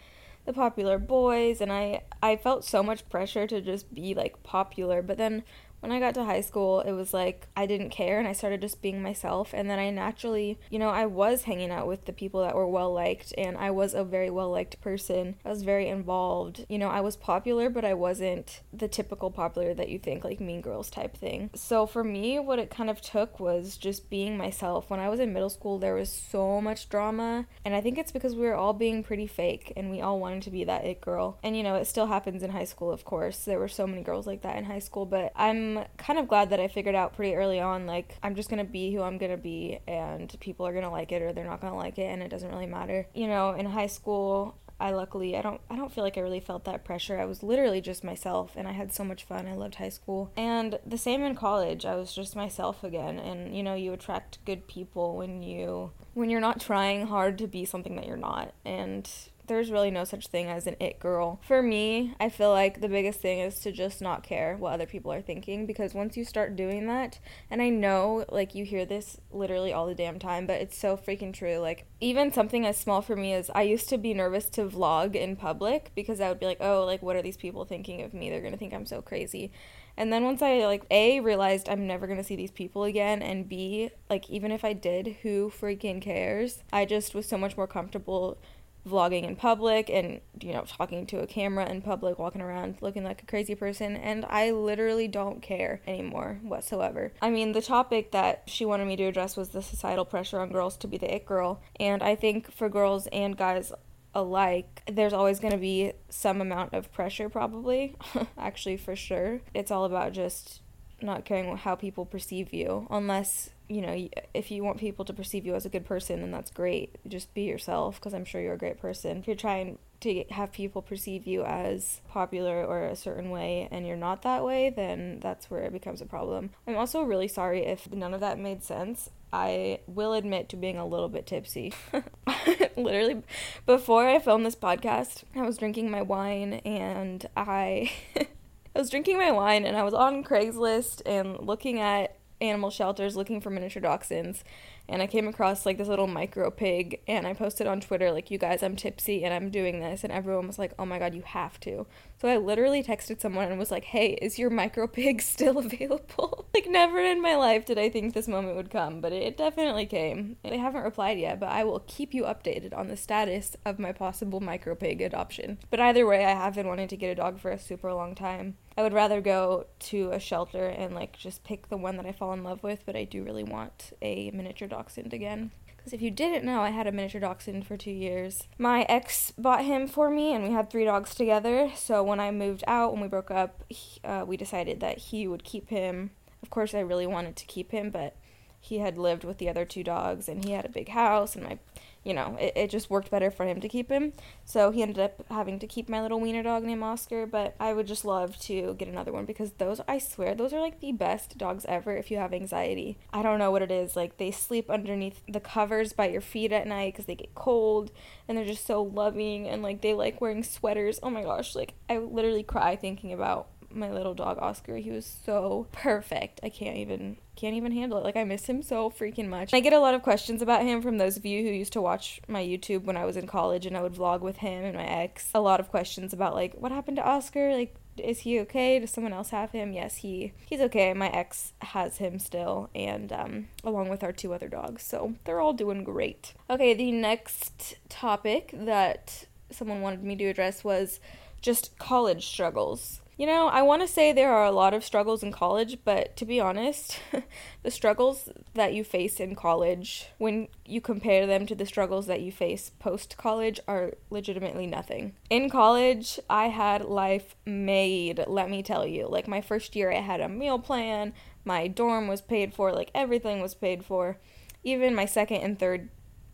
the 0.45 0.53
popular 0.53 0.97
boys 0.97 1.61
and 1.61 1.71
I 1.71 2.01
I 2.21 2.35
felt 2.35 2.63
so 2.65 2.83
much 2.83 3.07
pressure 3.09 3.47
to 3.47 3.61
just 3.61 3.93
be 3.93 4.13
like 4.13 4.43
popular 4.43 5.01
but 5.01 5.17
then 5.17 5.43
when 5.83 5.91
I 5.91 5.99
got 5.99 6.13
to 6.13 6.23
high 6.23 6.39
school, 6.39 6.79
it 6.79 6.93
was 6.93 7.13
like 7.13 7.45
I 7.57 7.65
didn't 7.65 7.89
care 7.89 8.17
and 8.17 8.25
I 8.25 8.31
started 8.31 8.61
just 8.61 8.81
being 8.81 9.01
myself. 9.01 9.53
And 9.53 9.69
then 9.69 9.79
I 9.79 9.89
naturally, 9.89 10.57
you 10.69 10.79
know, 10.79 10.87
I 10.87 11.07
was 11.07 11.43
hanging 11.43 11.71
out 11.71 11.87
with 11.87 12.05
the 12.05 12.13
people 12.13 12.41
that 12.43 12.55
were 12.55 12.65
well 12.65 12.93
liked 12.93 13.33
and 13.37 13.57
I 13.57 13.69
was 13.71 13.93
a 13.93 14.05
very 14.05 14.29
well 14.29 14.49
liked 14.49 14.79
person. 14.79 15.35
I 15.43 15.49
was 15.49 15.63
very 15.63 15.89
involved. 15.89 16.65
You 16.69 16.77
know, 16.77 16.87
I 16.87 17.01
was 17.01 17.17
popular, 17.17 17.69
but 17.69 17.83
I 17.83 17.95
wasn't 17.95 18.61
the 18.71 18.87
typical 18.87 19.29
popular 19.29 19.73
that 19.73 19.89
you 19.89 19.99
think, 19.99 20.23
like 20.23 20.39
mean 20.39 20.61
girls 20.61 20.89
type 20.89 21.17
thing. 21.17 21.49
So 21.53 21.85
for 21.85 22.05
me, 22.05 22.39
what 22.39 22.59
it 22.59 22.69
kind 22.69 22.89
of 22.89 23.01
took 23.01 23.41
was 23.41 23.75
just 23.75 24.09
being 24.09 24.37
myself. 24.37 24.89
When 24.89 25.01
I 25.01 25.09
was 25.09 25.19
in 25.19 25.33
middle 25.33 25.49
school, 25.49 25.79
there 25.79 25.95
was 25.95 26.09
so 26.09 26.61
much 26.61 26.87
drama. 26.87 27.45
And 27.65 27.75
I 27.75 27.81
think 27.81 27.97
it's 27.97 28.13
because 28.13 28.35
we 28.35 28.45
were 28.45 28.55
all 28.55 28.73
being 28.73 29.03
pretty 29.03 29.27
fake 29.27 29.73
and 29.75 29.91
we 29.91 29.99
all 29.99 30.21
wanted 30.21 30.43
to 30.43 30.49
be 30.49 30.63
that 30.63 30.85
it 30.85 31.01
girl. 31.01 31.39
And, 31.43 31.57
you 31.57 31.63
know, 31.63 31.75
it 31.75 31.87
still 31.87 32.07
happens 32.07 32.41
in 32.41 32.51
high 32.51 32.63
school, 32.63 32.89
of 32.89 33.03
course. 33.03 33.43
There 33.43 33.59
were 33.59 33.67
so 33.67 33.85
many 33.85 34.01
girls 34.01 34.25
like 34.25 34.43
that 34.43 34.55
in 34.55 34.63
high 34.63 34.79
school, 34.79 35.05
but 35.05 35.33
I'm 35.35 35.72
kind 35.97 36.19
of 36.19 36.27
glad 36.27 36.49
that 36.49 36.59
I 36.59 36.67
figured 36.67 36.95
out 36.95 37.15
pretty 37.15 37.35
early 37.35 37.59
on 37.59 37.85
like 37.85 38.17
I'm 38.23 38.35
just 38.35 38.49
to 38.63 38.69
be 38.69 38.93
who 38.93 39.01
I'm 39.01 39.17
to 39.31 39.37
be 39.37 39.79
and 39.87 40.35
people 40.39 40.67
are 40.67 40.73
to 40.81 40.89
like 40.89 41.11
it 41.11 41.21
or 41.21 41.33
they're 41.33 41.45
not 41.45 41.61
to 41.73 41.77
like 41.77 41.97
it 41.97 42.05
and 42.05 42.21
it 42.21 42.29
doesn't 42.29 42.49
really 42.49 42.67
matter. 42.67 43.07
You 43.13 43.27
know, 43.27 43.51
in 43.51 43.65
high 43.65 43.87
school, 43.87 44.57
I 44.79 44.91
luckily 44.91 45.37
I 45.37 45.41
don't 45.41 45.61
I 45.69 45.75
don't 45.75 45.93
feel 45.93 46.03
like 46.03 46.17
I 46.17 46.21
really 46.21 46.39
felt 46.39 46.65
that 46.65 46.83
pressure. 46.83 47.19
I 47.19 47.25
was 47.25 47.43
literally 47.43 47.81
just 47.81 48.03
myself 48.03 48.53
and 48.55 48.67
I 48.67 48.71
had 48.71 48.93
so 48.93 49.03
much 49.03 49.23
fun. 49.23 49.47
I 49.47 49.55
loved 49.55 49.75
high 49.75 49.89
school. 49.89 50.31
And 50.35 50.79
the 50.85 50.97
same 50.97 51.23
in 51.23 51.35
college. 51.35 51.85
I 51.85 51.95
was 51.95 52.13
just 52.13 52.35
myself 52.35 52.83
again 52.83 53.19
and 53.19 53.55
you 53.55 53.63
know, 53.63 53.75
you 53.75 53.93
attract 53.93 54.43
good 54.45 54.67
people 54.67 55.15
when 55.15 55.41
you 55.41 55.91
when 56.13 56.29
you're 56.29 56.41
not 56.41 56.59
trying 56.59 57.07
hard 57.07 57.37
to 57.39 57.47
be 57.47 57.65
something 57.65 57.95
that 57.95 58.05
you're 58.05 58.17
not. 58.17 58.53
And 58.65 59.09
there's 59.47 59.71
really 59.71 59.91
no 59.91 60.03
such 60.03 60.27
thing 60.27 60.47
as 60.47 60.67
an 60.67 60.75
it 60.79 60.99
girl. 60.99 61.39
For 61.45 61.61
me, 61.61 62.15
I 62.19 62.29
feel 62.29 62.51
like 62.51 62.81
the 62.81 62.89
biggest 62.89 63.19
thing 63.19 63.39
is 63.39 63.59
to 63.59 63.71
just 63.71 64.01
not 64.01 64.23
care 64.23 64.55
what 64.57 64.73
other 64.73 64.85
people 64.85 65.11
are 65.11 65.21
thinking 65.21 65.65
because 65.65 65.93
once 65.93 66.15
you 66.15 66.23
start 66.23 66.55
doing 66.55 66.87
that, 66.87 67.19
and 67.49 67.61
I 67.61 67.69
know 67.69 68.25
like 68.29 68.55
you 68.55 68.65
hear 68.65 68.85
this 68.85 69.19
literally 69.31 69.73
all 69.73 69.87
the 69.87 69.95
damn 69.95 70.19
time, 70.19 70.47
but 70.47 70.61
it's 70.61 70.77
so 70.77 70.95
freaking 70.95 71.33
true. 71.33 71.57
Like, 71.57 71.85
even 71.99 72.31
something 72.31 72.65
as 72.65 72.77
small 72.77 73.01
for 73.01 73.15
me 73.15 73.33
as 73.33 73.49
I 73.53 73.63
used 73.63 73.89
to 73.89 73.97
be 73.97 74.13
nervous 74.13 74.49
to 74.51 74.65
vlog 74.65 75.15
in 75.15 75.35
public 75.35 75.91
because 75.95 76.21
I 76.21 76.29
would 76.29 76.39
be 76.39 76.45
like, 76.45 76.61
oh, 76.61 76.85
like, 76.85 77.01
what 77.01 77.15
are 77.15 77.21
these 77.21 77.37
people 77.37 77.65
thinking 77.65 78.01
of 78.01 78.13
me? 78.13 78.29
They're 78.29 78.41
gonna 78.41 78.57
think 78.57 78.73
I'm 78.73 78.85
so 78.85 79.01
crazy. 79.01 79.51
And 79.95 80.11
then 80.11 80.23
once 80.23 80.41
I 80.41 80.65
like 80.65 80.85
A 80.89 81.19
realized 81.19 81.69
I'm 81.69 81.85
never 81.85 82.07
going 82.07 82.17
to 82.17 82.23
see 82.23 82.35
these 82.35 82.51
people 82.51 82.83
again 82.83 83.21
and 83.21 83.47
B 83.47 83.91
like 84.09 84.29
even 84.29 84.51
if 84.51 84.65
I 84.65 84.73
did 84.73 85.17
who 85.21 85.51
freaking 85.51 86.01
cares 86.01 86.63
I 86.73 86.85
just 86.85 87.13
was 87.13 87.27
so 87.27 87.37
much 87.37 87.55
more 87.55 87.67
comfortable 87.67 88.39
vlogging 88.87 89.23
in 89.23 89.35
public 89.35 89.89
and 89.89 90.19
you 90.41 90.51
know 90.51 90.63
talking 90.65 91.05
to 91.05 91.19
a 91.19 91.27
camera 91.27 91.69
in 91.69 91.81
public 91.81 92.19
walking 92.19 92.41
around 92.41 92.75
looking 92.81 93.03
like 93.03 93.21
a 93.21 93.25
crazy 93.25 93.55
person 93.55 93.95
and 93.95 94.25
I 94.25 94.51
literally 94.51 95.07
don't 95.07 95.41
care 95.41 95.81
anymore 95.87 96.39
whatsoever. 96.43 97.13
I 97.21 97.29
mean 97.29 97.53
the 97.53 97.61
topic 97.61 98.11
that 98.11 98.43
she 98.45 98.65
wanted 98.65 98.85
me 98.85 98.97
to 98.97 99.05
address 99.05 99.37
was 99.37 99.49
the 99.49 99.61
societal 99.61 100.05
pressure 100.05 100.39
on 100.39 100.51
girls 100.51 100.75
to 100.77 100.87
be 100.87 100.97
the 100.97 101.13
it 101.13 101.25
girl 101.25 101.61
and 101.79 102.03
I 102.03 102.15
think 102.15 102.51
for 102.51 102.67
girls 102.67 103.07
and 103.07 103.37
guys 103.37 103.71
alike 104.15 104.83
there's 104.91 105.13
always 105.13 105.39
going 105.39 105.53
to 105.53 105.57
be 105.57 105.93
some 106.09 106.41
amount 106.41 106.73
of 106.73 106.91
pressure 106.91 107.29
probably 107.29 107.95
actually 108.37 108.77
for 108.77 108.95
sure. 108.95 109.41
It's 109.53 109.71
all 109.71 109.85
about 109.85 110.13
just 110.13 110.61
not 111.01 111.25
caring 111.25 111.55
how 111.57 111.75
people 111.75 112.05
perceive 112.05 112.53
you 112.53 112.87
unless 112.89 113.49
you 113.73 113.81
know 113.81 114.09
if 114.33 114.51
you 114.51 114.63
want 114.63 114.77
people 114.77 115.05
to 115.05 115.13
perceive 115.13 115.45
you 115.45 115.55
as 115.55 115.65
a 115.65 115.69
good 115.69 115.85
person 115.85 116.21
then 116.21 116.31
that's 116.31 116.51
great 116.51 116.97
just 117.07 117.33
be 117.33 117.43
yourself 117.43 117.95
because 117.95 118.13
i'm 118.13 118.25
sure 118.25 118.41
you're 118.41 118.53
a 118.53 118.57
great 118.57 118.79
person 118.79 119.17
if 119.17 119.27
you're 119.27 119.35
trying 119.35 119.77
to 120.03 120.25
have 120.31 120.51
people 120.51 120.81
perceive 120.81 121.25
you 121.25 121.43
as 121.45 122.01
popular 122.09 122.65
or 122.65 122.83
a 122.83 122.95
certain 122.95 123.29
way 123.29 123.69
and 123.71 123.87
you're 123.87 123.95
not 123.95 124.21
that 124.23 124.43
way, 124.43 124.69
then 124.69 125.19
that's 125.21 125.49
where 125.49 125.63
it 125.63 125.71
becomes 125.71 126.01
a 126.01 126.05
problem. 126.05 126.49
I'm 126.67 126.75
also 126.75 127.03
really 127.03 127.29
sorry 127.29 127.65
if 127.65 127.89
none 127.91 128.13
of 128.13 128.19
that 128.19 128.37
made 128.37 128.63
sense. 128.63 129.09
I 129.31 129.79
will 129.87 130.13
admit 130.13 130.49
to 130.49 130.57
being 130.57 130.77
a 130.77 130.85
little 130.85 131.07
bit 131.07 131.25
tipsy. 131.25 131.73
Literally, 132.77 133.23
before 133.65 134.07
I 134.07 134.19
filmed 134.19 134.45
this 134.45 134.55
podcast, 134.55 135.23
I 135.35 135.41
was 135.41 135.57
drinking 135.57 135.89
my 135.89 136.01
wine 136.01 136.55
and 136.65 137.25
I. 137.35 137.91
I 138.75 138.79
was 138.79 138.89
drinking 138.89 139.19
my 139.19 139.31
wine 139.31 139.65
and 139.65 139.77
I 139.77 139.83
was 139.83 139.93
on 139.93 140.23
Craigslist 140.23 141.03
and 141.05 141.39
looking 141.39 141.79
at 141.79 142.17
animal 142.43 142.69
shelters 142.69 143.15
looking 143.15 143.41
for 143.41 143.49
miniature 143.49 143.81
dachshunds 143.81 144.43
and 144.87 145.01
I 145.01 145.07
came 145.07 145.27
across 145.27 145.65
like 145.65 145.77
this 145.77 145.87
little 145.87 146.07
micro 146.07 146.51
pig 146.51 147.01
and 147.07 147.25
I 147.25 147.33
posted 147.33 147.67
on 147.67 147.81
Twitter 147.81 148.11
like 148.11 148.29
you 148.29 148.37
guys 148.37 148.61
I'm 148.61 148.75
tipsy 148.75 149.23
and 149.23 149.33
I'm 149.33 149.49
doing 149.49 149.79
this 149.79 150.03
and 150.03 150.11
everyone 150.11 150.47
was 150.47 150.59
like 150.59 150.73
oh 150.77 150.85
my 150.85 150.99
god 150.99 151.13
you 151.13 151.21
have 151.21 151.59
to. 151.61 151.87
So 152.21 152.27
I 152.27 152.37
literally 152.37 152.83
texted 152.83 153.19
someone 153.19 153.49
and 153.49 153.59
was 153.59 153.71
like 153.71 153.85
hey 153.85 154.17
is 154.21 154.37
your 154.37 154.49
micro 154.49 154.87
pig 154.87 155.21
still 155.33 155.57
available? 155.57 156.47
like 156.53 156.67
never 156.67 156.99
in 156.99 157.21
my 157.21 157.35
life 157.35 157.65
did 157.65 157.77
I 157.77 157.89
think 157.89 158.13
this 158.13 158.27
moment 158.27 158.55
would 158.55 158.69
come 158.69 159.01
but 159.01 159.13
it 159.13 159.37
definitely 159.37 159.85
came. 159.85 160.37
They 160.43 160.57
haven't 160.57 160.83
replied 160.83 161.19
yet 161.19 161.39
but 161.39 161.49
I 161.49 161.63
will 161.63 161.83
keep 161.87 162.13
you 162.13 162.23
updated 162.23 162.75
on 162.77 162.87
the 162.87 162.97
status 162.97 163.55
of 163.65 163.79
my 163.79 163.91
possible 163.91 164.39
micro 164.39 164.75
pig 164.75 165.01
adoption. 165.01 165.59
But 165.69 165.79
either 165.79 166.05
way 166.05 166.25
I 166.25 166.31
have 166.31 166.55
been 166.55 166.67
wanting 166.67 166.89
to 166.89 166.97
get 166.97 167.11
a 167.11 167.15
dog 167.15 167.39
for 167.39 167.51
a 167.51 167.59
super 167.59 167.93
long 167.93 168.15
time. 168.15 168.57
I 168.77 168.81
would 168.81 168.93
rather 168.93 169.21
go 169.21 169.67
to 169.79 170.11
a 170.11 170.19
shelter 170.19 170.65
and 170.65 170.95
like 170.95 171.15
just 171.15 171.43
pick 171.43 171.69
the 171.69 171.77
one 171.77 171.97
that 171.97 172.07
I 172.07 172.11
fall 172.11 172.33
in 172.33 172.43
love 172.43 172.63
with, 172.63 172.83
but 172.85 172.95
I 172.95 173.03
do 173.03 173.23
really 173.23 173.43
want 173.43 173.93
a 174.01 174.31
miniature 174.31 174.67
dachshund 174.73 175.13
again. 175.13 175.51
Because 175.67 175.93
if 175.93 176.01
you 176.01 176.11
didn't 176.11 176.45
know, 176.45 176.61
I 176.61 176.69
had 176.69 176.87
a 176.87 176.91
miniature 176.91 177.19
dachshund 177.19 177.67
for 177.67 177.75
two 177.75 177.91
years. 177.91 178.47
My 178.57 178.83
ex 178.83 179.31
bought 179.37 179.65
him 179.65 179.87
for 179.87 180.09
me, 180.09 180.33
and 180.33 180.43
we 180.43 180.51
had 180.51 180.69
three 180.69 180.85
dogs 180.85 181.13
together. 181.13 181.71
So 181.75 182.01
when 182.01 182.19
I 182.19 182.31
moved 182.31 182.63
out, 182.67 182.93
when 182.93 183.01
we 183.01 183.07
broke 183.09 183.31
up, 183.31 183.63
he, 183.67 183.99
uh, 184.03 184.23
we 184.25 184.37
decided 184.37 184.79
that 184.79 184.97
he 184.97 185.27
would 185.27 185.43
keep 185.43 185.69
him. 185.69 186.11
Of 186.41 186.49
course, 186.49 186.73
I 186.73 186.79
really 186.79 187.07
wanted 187.07 187.35
to 187.35 187.45
keep 187.45 187.71
him, 187.71 187.89
but 187.89 188.15
he 188.59 188.77
had 188.77 188.97
lived 188.97 189.25
with 189.25 189.39
the 189.39 189.49
other 189.49 189.65
two 189.65 189.83
dogs, 189.83 190.29
and 190.29 190.45
he 190.45 190.53
had 190.53 190.65
a 190.65 190.69
big 190.69 190.89
house, 190.89 191.35
and 191.35 191.43
my 191.43 191.59
you 192.03 192.13
know, 192.13 192.37
it, 192.39 192.53
it 192.55 192.69
just 192.69 192.89
worked 192.89 193.09
better 193.09 193.31
for 193.31 193.45
him 193.45 193.61
to 193.61 193.69
keep 193.69 193.89
him. 193.89 194.13
So 194.45 194.71
he 194.71 194.81
ended 194.81 194.99
up 194.99 195.23
having 195.29 195.59
to 195.59 195.67
keep 195.67 195.87
my 195.87 196.01
little 196.01 196.19
wiener 196.19 196.43
dog 196.43 196.63
named 196.63 196.83
Oscar. 196.83 197.25
But 197.25 197.55
I 197.59 197.73
would 197.73 197.87
just 197.87 198.05
love 198.05 198.37
to 198.41 198.73
get 198.75 198.87
another 198.87 199.11
one 199.11 199.25
because 199.25 199.51
those, 199.53 199.79
I 199.87 199.99
swear, 199.99 200.35
those 200.35 200.53
are 200.53 200.59
like 200.59 200.79
the 200.79 200.91
best 200.91 201.37
dogs 201.37 201.65
ever 201.67 201.95
if 201.95 202.11
you 202.11 202.17
have 202.17 202.33
anxiety. 202.33 202.97
I 203.13 203.23
don't 203.23 203.39
know 203.39 203.51
what 203.51 203.61
it 203.61 203.71
is. 203.71 203.95
Like 203.95 204.17
they 204.17 204.31
sleep 204.31 204.69
underneath 204.69 205.21
the 205.27 205.39
covers 205.39 205.93
by 205.93 206.09
your 206.09 206.21
feet 206.21 206.51
at 206.51 206.67
night 206.67 206.93
because 206.93 207.05
they 207.05 207.15
get 207.15 207.35
cold 207.35 207.91
and 208.27 208.37
they're 208.37 208.45
just 208.45 208.65
so 208.65 208.83
loving 208.83 209.47
and 209.47 209.63
like 209.63 209.81
they 209.81 209.93
like 209.93 210.19
wearing 210.19 210.43
sweaters. 210.43 210.99
Oh 211.01 211.09
my 211.09 211.23
gosh, 211.23 211.55
like 211.55 211.73
I 211.89 211.97
literally 211.97 212.43
cry 212.43 212.75
thinking 212.75 213.13
about 213.13 213.47
my 213.69 213.91
little 213.91 214.13
dog 214.13 214.37
Oscar. 214.39 214.77
He 214.77 214.91
was 214.91 215.05
so 215.05 215.67
perfect. 215.71 216.39
I 216.43 216.49
can't 216.49 216.77
even 216.77 217.17
can't 217.35 217.55
even 217.55 217.71
handle 217.71 217.97
it. 217.97 218.03
Like 218.03 218.15
I 218.15 218.23
miss 218.23 218.47
him 218.47 218.61
so 218.61 218.89
freaking 218.89 219.27
much. 219.27 219.53
I 219.53 219.59
get 219.59 219.73
a 219.73 219.79
lot 219.79 219.93
of 219.93 220.03
questions 220.03 220.41
about 220.41 220.63
him 220.63 220.81
from 220.81 220.97
those 220.97 221.17
of 221.17 221.25
you 221.25 221.43
who 221.43 221.49
used 221.49 221.73
to 221.73 221.81
watch 221.81 222.21
my 222.27 222.41
YouTube 222.41 222.83
when 222.83 222.97
I 222.97 223.05
was 223.05 223.17
in 223.17 223.27
college 223.27 223.65
and 223.65 223.75
I 223.75 223.81
would 223.81 223.93
vlog 223.93 224.21
with 224.21 224.37
him 224.37 224.63
and 224.63 224.75
my 224.75 224.85
ex. 224.85 225.29
A 225.33 225.41
lot 225.41 225.59
of 225.59 225.69
questions 225.69 226.13
about 226.13 226.35
like 226.35 226.53
what 226.55 226.71
happened 226.71 226.97
to 226.97 227.07
Oscar? 227.07 227.53
Like 227.53 227.75
is 227.97 228.19
he 228.19 228.39
okay? 228.39 228.79
Does 228.79 228.91
someone 228.91 229.13
else 229.13 229.29
have 229.29 229.51
him? 229.51 229.71
Yes, 229.73 229.97
he 229.97 230.33
he's 230.45 230.61
okay. 230.61 230.93
My 230.93 231.09
ex 231.09 231.53
has 231.61 231.97
him 231.97 232.19
still 232.19 232.69
and 232.73 233.11
um 233.11 233.47
along 233.63 233.89
with 233.89 234.03
our 234.03 234.11
two 234.11 234.33
other 234.33 234.47
dogs. 234.47 234.83
So 234.83 235.15
they're 235.25 235.41
all 235.41 235.53
doing 235.53 235.83
great. 235.83 236.33
Okay, 236.49 236.73
the 236.73 236.91
next 236.91 237.77
topic 237.89 238.51
that 238.53 239.25
someone 239.51 239.81
wanted 239.81 240.03
me 240.03 240.15
to 240.15 240.25
address 240.25 240.63
was 240.63 240.99
just 241.41 241.77
college 241.77 242.25
struggles. 242.25 243.01
You 243.15 243.27
know, 243.27 243.47
I 243.47 243.61
want 243.61 243.83
to 243.83 243.87
say 243.87 244.11
there 244.11 244.33
are 244.33 244.45
a 244.45 244.51
lot 244.51 244.73
of 244.73 244.83
struggles 244.83 245.21
in 245.21 245.31
college, 245.31 245.77
but 245.85 246.17
to 246.17 246.25
be 246.25 246.39
honest, 246.39 246.99
the 247.63 247.69
struggles 247.69 248.29
that 248.55 248.73
you 248.73 248.83
face 248.83 249.19
in 249.19 249.35
college, 249.35 250.07
when 250.17 250.47
you 250.65 250.81
compare 250.81 251.27
them 251.27 251.45
to 251.45 251.55
the 251.55 251.65
struggles 251.65 252.07
that 252.07 252.21
you 252.21 252.31
face 252.31 252.71
post 252.79 253.15
college, 253.17 253.59
are 253.67 253.93
legitimately 254.09 254.65
nothing. 254.65 255.13
In 255.29 255.49
college, 255.49 256.19
I 256.27 256.47
had 256.47 256.85
life 256.85 257.35
made, 257.45 258.23
let 258.25 258.49
me 258.49 258.63
tell 258.63 258.87
you. 258.87 259.07
Like, 259.07 259.27
my 259.27 259.41
first 259.41 259.75
year, 259.75 259.91
I 259.91 260.01
had 260.01 260.19
a 260.19 260.29
meal 260.29 260.57
plan, 260.57 261.13
my 261.45 261.67
dorm 261.67 262.07
was 262.07 262.21
paid 262.21 262.55
for, 262.55 262.71
like, 262.71 262.89
everything 262.95 263.41
was 263.41 263.53
paid 263.53 263.85
for. 263.85 264.17
Even 264.63 264.95
my 264.95 265.05
second 265.05 265.41
and 265.41 265.59
third 265.59 265.89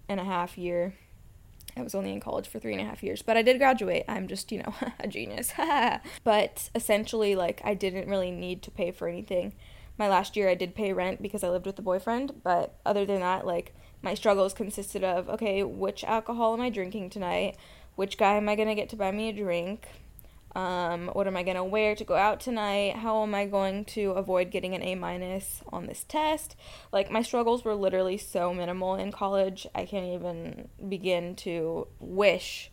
and 0.08 0.20
a 0.20 0.24
half 0.24 0.58
year, 0.58 0.96
I 1.80 1.84
was 1.84 1.96
only 1.96 2.12
in 2.12 2.20
college 2.20 2.48
for 2.48 2.60
three 2.60 2.74
and 2.74 2.82
a 2.82 2.86
half 2.86 3.02
years, 3.02 3.22
but 3.22 3.38
I 3.38 3.42
did 3.42 3.58
graduate. 3.58 4.06
I'm 4.08 4.28
just, 4.28 4.52
you 4.52 4.60
know, 4.60 4.74
a 5.00 5.08
genius. 5.08 5.54
but 6.24 6.70
essentially, 6.76 7.36
like, 7.36 7.62
I 7.64 7.74
didn't 7.74 8.10
really 8.10 8.32
need 8.32 8.62
to 8.64 8.72
pay 8.72 8.92
for 8.92 9.08
anything. 9.08 9.54
My 9.98 10.08
last 10.08 10.36
year, 10.36 10.50
I 10.50 10.56
did 10.56 10.76
pay 10.76 10.94
rent 10.94 11.22
because 11.22 11.44
I 11.44 11.50
lived 11.50 11.66
with 11.66 11.80
a 11.80 11.84
boyfriend, 11.84 12.42
but 12.44 12.80
other 12.86 13.06
than 13.06 13.22
that, 13.22 13.46
like, 13.46 13.74
my 14.02 14.14
struggles 14.14 14.54
consisted 14.54 15.04
of 15.04 15.28
okay, 15.30 15.64
which 15.64 16.04
alcohol 16.04 16.54
am 16.54 16.62
I 16.62 16.70
drinking 16.70 17.10
tonight? 17.10 17.58
Which 17.96 18.18
guy 18.18 18.36
am 18.36 18.48
I 18.48 18.56
to 18.56 18.76
get 18.76 18.90
to 18.90 18.96
buy 18.96 19.12
me 19.12 19.30
a 19.30 19.34
drink? 19.34 19.88
Um, 20.56 21.10
what 21.14 21.28
am 21.28 21.38
I 21.38 21.44
gonna 21.44 21.64
wear 21.64 21.96
to 21.96 22.04
go 22.04 22.16
out 22.16 22.40
tonight? 22.40 22.96
How 22.98 23.22
am 23.24 23.36
I 23.36 23.46
going 23.46 23.86
to 23.86 24.12
avoid 24.12 24.52
getting 24.52 24.74
an 24.74 24.82
A 24.82 24.96
minus 24.96 25.62
on 25.72 25.86
this 25.86 26.04
test? 26.08 26.56
Like 26.92 27.12
my 27.12 27.22
struggles 27.22 27.64
were 27.64 27.76
literally 27.76 28.18
so 28.18 28.54
minimal 28.54 28.96
in 28.96 29.12
college. 29.12 29.68
I 29.76 29.86
can't 29.86 30.08
even 30.08 30.70
begin 30.88 31.36
to 31.38 31.88
wish. 32.00 32.72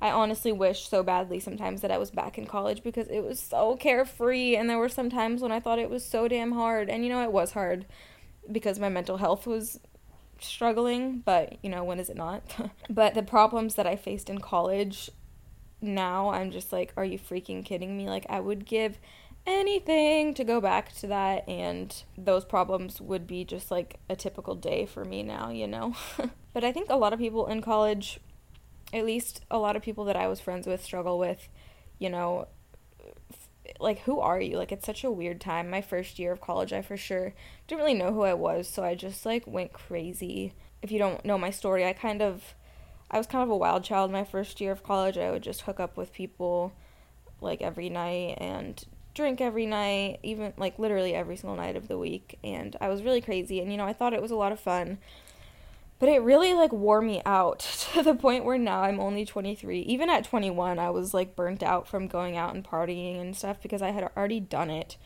I 0.00 0.10
honestly 0.10 0.50
wish 0.50 0.88
so 0.88 1.04
badly 1.04 1.38
sometimes 1.38 1.80
that 1.82 1.92
I 1.92 1.98
was 1.98 2.10
back 2.10 2.36
in 2.36 2.44
college 2.44 2.82
because 2.82 3.06
it 3.06 3.20
was 3.20 3.38
so 3.38 3.76
carefree 3.76 4.56
and 4.56 4.68
there 4.68 4.78
were 4.78 4.88
some 4.88 5.08
times 5.08 5.42
when 5.42 5.52
I 5.52 5.60
thought 5.60 5.78
it 5.78 5.90
was 5.90 6.04
so 6.04 6.26
damn 6.26 6.52
hard. 6.52 6.90
And 6.90 7.04
you 7.04 7.08
know 7.08 7.22
it 7.22 7.30
was 7.30 7.52
hard 7.52 7.86
because 8.50 8.80
my 8.80 8.88
mental 8.88 9.18
health 9.18 9.46
was 9.46 9.78
struggling, 10.40 11.20
but 11.20 11.56
you 11.62 11.70
know, 11.70 11.84
when 11.84 12.00
is 12.00 12.10
it 12.10 12.16
not? 12.16 12.42
but 12.90 13.14
the 13.14 13.22
problems 13.22 13.76
that 13.76 13.86
I 13.86 13.94
faced 13.94 14.28
in 14.28 14.40
college 14.40 15.08
now 15.82 16.30
I'm 16.30 16.50
just 16.50 16.72
like, 16.72 16.92
are 16.96 17.04
you 17.04 17.18
freaking 17.18 17.64
kidding 17.64 17.96
me? 17.96 18.08
Like, 18.08 18.26
I 18.28 18.40
would 18.40 18.64
give 18.64 18.98
anything 19.46 20.34
to 20.34 20.44
go 20.44 20.60
back 20.60 20.92
to 20.96 21.06
that, 21.08 21.48
and 21.48 22.02
those 22.16 22.44
problems 22.44 23.00
would 23.00 23.26
be 23.26 23.44
just 23.44 23.70
like 23.70 23.98
a 24.08 24.16
typical 24.16 24.54
day 24.54 24.86
for 24.86 25.04
me 25.04 25.22
now, 25.22 25.50
you 25.50 25.66
know? 25.66 25.94
but 26.52 26.64
I 26.64 26.72
think 26.72 26.90
a 26.90 26.96
lot 26.96 27.12
of 27.12 27.18
people 27.18 27.46
in 27.46 27.60
college, 27.60 28.20
at 28.92 29.04
least 29.04 29.44
a 29.50 29.58
lot 29.58 29.76
of 29.76 29.82
people 29.82 30.04
that 30.04 30.16
I 30.16 30.28
was 30.28 30.40
friends 30.40 30.66
with, 30.66 30.82
struggle 30.82 31.18
with, 31.18 31.48
you 31.98 32.08
know, 32.08 32.48
like 33.80 34.00
who 34.00 34.20
are 34.20 34.40
you 34.40 34.56
like 34.56 34.72
it's 34.72 34.86
such 34.86 35.04
a 35.04 35.10
weird 35.10 35.40
time 35.40 35.70
my 35.70 35.80
first 35.80 36.18
year 36.18 36.32
of 36.32 36.40
college 36.40 36.72
i 36.72 36.82
for 36.82 36.96
sure 36.96 37.32
didn't 37.66 37.80
really 37.80 37.94
know 37.94 38.12
who 38.12 38.22
i 38.22 38.34
was 38.34 38.68
so 38.68 38.82
i 38.82 38.94
just 38.94 39.24
like 39.24 39.46
went 39.46 39.72
crazy 39.72 40.52
if 40.82 40.90
you 40.90 40.98
don't 40.98 41.24
know 41.24 41.38
my 41.38 41.50
story 41.50 41.84
i 41.84 41.92
kind 41.92 42.20
of 42.20 42.54
I 43.12 43.18
was 43.18 43.26
kind 43.26 43.42
of 43.42 43.50
a 43.50 43.56
wild 43.56 43.84
child 43.84 44.10
my 44.10 44.24
first 44.24 44.60
year 44.60 44.72
of 44.72 44.82
college. 44.82 45.18
I 45.18 45.30
would 45.30 45.42
just 45.42 45.62
hook 45.62 45.78
up 45.78 45.96
with 45.96 46.12
people 46.12 46.72
like 47.40 47.60
every 47.60 47.88
night 47.88 48.38
and 48.38 48.82
drink 49.14 49.40
every 49.40 49.66
night, 49.66 50.20
even 50.22 50.54
like 50.56 50.78
literally 50.78 51.14
every 51.14 51.36
single 51.36 51.56
night 51.56 51.76
of 51.76 51.88
the 51.88 51.98
week. 51.98 52.38
And 52.42 52.74
I 52.80 52.88
was 52.88 53.02
really 53.02 53.20
crazy. 53.20 53.60
And, 53.60 53.70
you 53.70 53.76
know, 53.76 53.84
I 53.84 53.92
thought 53.92 54.14
it 54.14 54.22
was 54.22 54.30
a 54.30 54.36
lot 54.36 54.52
of 54.52 54.60
fun. 54.60 54.98
But 55.98 56.08
it 56.08 56.22
really 56.22 56.54
like 56.54 56.72
wore 56.72 57.00
me 57.00 57.22
out 57.24 57.60
to 57.92 58.02
the 58.02 58.14
point 58.14 58.44
where 58.44 58.58
now 58.58 58.82
I'm 58.82 58.98
only 58.98 59.24
23. 59.24 59.80
Even 59.80 60.08
at 60.08 60.24
21, 60.24 60.78
I 60.78 60.90
was 60.90 61.12
like 61.12 61.36
burnt 61.36 61.62
out 61.62 61.86
from 61.86 62.08
going 62.08 62.36
out 62.36 62.54
and 62.54 62.64
partying 62.64 63.20
and 63.20 63.36
stuff 63.36 63.60
because 63.62 63.82
I 63.82 63.90
had 63.90 64.10
already 64.16 64.40
done 64.40 64.70
it 64.70 64.96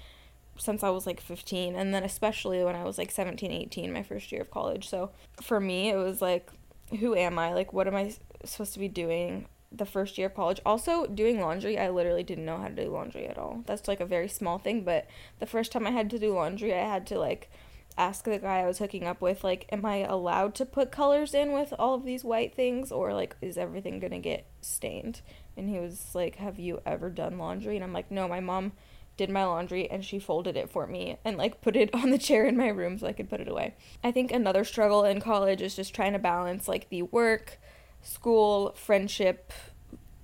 since 0.59 0.83
I 0.83 0.89
was 0.89 1.07
like 1.07 1.21
15 1.21 1.77
and 1.77 1.93
then 1.93 2.03
especially 2.03 2.65
when 2.65 2.75
I 2.75 2.83
was 2.83 2.97
like 2.97 3.11
17, 3.11 3.51
18, 3.51 3.93
my 3.93 4.03
first 4.03 4.33
year 4.33 4.41
of 4.41 4.51
college. 4.51 4.89
So 4.89 5.11
for 5.43 5.61
me, 5.61 5.91
it 5.91 5.97
was 5.97 6.23
like 6.23 6.51
who 7.01 7.15
am 7.15 7.39
I? 7.39 7.53
Like, 7.53 7.73
what 7.73 7.87
am 7.87 7.95
I 7.95 8.15
supposed 8.45 8.75
to 8.75 8.79
be 8.79 8.89
doing 8.89 9.47
the 9.73 9.87
first 9.87 10.19
year 10.19 10.29
of 10.29 10.35
college? 10.35 10.61
Also, 10.65 11.07
doing 11.07 11.41
laundry, 11.41 11.79
I 11.79 11.91
literally 11.91 12.23
didn't 12.23 12.45
know 12.45 12.59
how 12.59 12.69
to 12.69 12.75
do 12.75 12.91
laundry 12.91 13.27
at 13.27 13.39
all. 13.39 13.63
That's 13.67 13.89
like 13.89 14.01
a 14.01 14.07
very 14.07 14.29
small 14.29 14.59
thing, 14.59 14.83
but 14.83 15.07
the 15.39 15.47
first 15.47 15.73
time 15.73 15.87
I 15.87 15.91
had 15.91 16.11
to 16.11 16.19
do 16.19 16.35
laundry, 16.35 16.73
I 16.75 16.89
had 16.89 17.07
to 17.09 17.19
like 17.19 17.51
ask 17.99 18.25
the 18.25 18.39
guy 18.39 18.61
I 18.61 18.67
was 18.67 18.79
hooking 18.79 19.05
up 19.05 19.21
with, 19.23 19.43
like, 19.43 19.67
am 19.73 19.85
I 19.85 19.99
allowed 19.99 20.55
to 20.57 20.67
put 20.67 20.93
colors 20.93 21.33
in 21.33 21.53
with 21.53 21.73
all 21.79 21.95
of 21.95 22.05
these 22.05 22.25
white 22.25 22.55
things, 22.55 22.93
or 22.93 23.15
like, 23.15 23.37
is 23.41 23.57
everything 23.57 24.01
gonna 24.01 24.19
get 24.19 24.47
stained? 24.61 25.23
And 25.57 25.71
he 25.71 25.79
was 25.79 26.15
like, 26.15 26.37
Have 26.37 26.59
you 26.59 26.81
ever 26.85 27.11
done 27.11 27.39
laundry? 27.39 27.77
And 27.77 27.85
I'm 27.85 27.93
like, 27.93 28.11
No, 28.11 28.29
my 28.29 28.41
mom 28.41 28.73
did 29.17 29.31
my 29.31 29.45
laundry 29.45 29.91
and 29.91 30.05
she 30.05 30.19
folded 30.19 30.57
it 30.57 30.71
for 30.71 30.87
me 30.87 31.17
and 31.25 31.37
like 31.37 31.61
put 31.61 31.77
it 31.77 31.95
on 31.95 32.11
the 32.11 32.19
chair 32.19 32.47
in 32.47 32.57
my 32.57 32.69
room 32.69 32.99
so 32.99 33.07
I 33.07 33.13
could 33.13 33.31
put 33.31 33.41
it 33.41 33.49
away. 33.49 33.75
I 34.05 34.13
think 34.13 34.31
another 34.31 34.65
struggle 34.65 35.05
in 35.05 35.21
college 35.21 35.63
is 35.63 35.77
just 35.77 35.95
trying 35.95 36.13
to 36.13 36.19
balance 36.19 36.69
like 36.69 36.89
the 36.89 37.03
work, 37.03 37.59
school, 38.03 38.75
friendship 38.77 39.53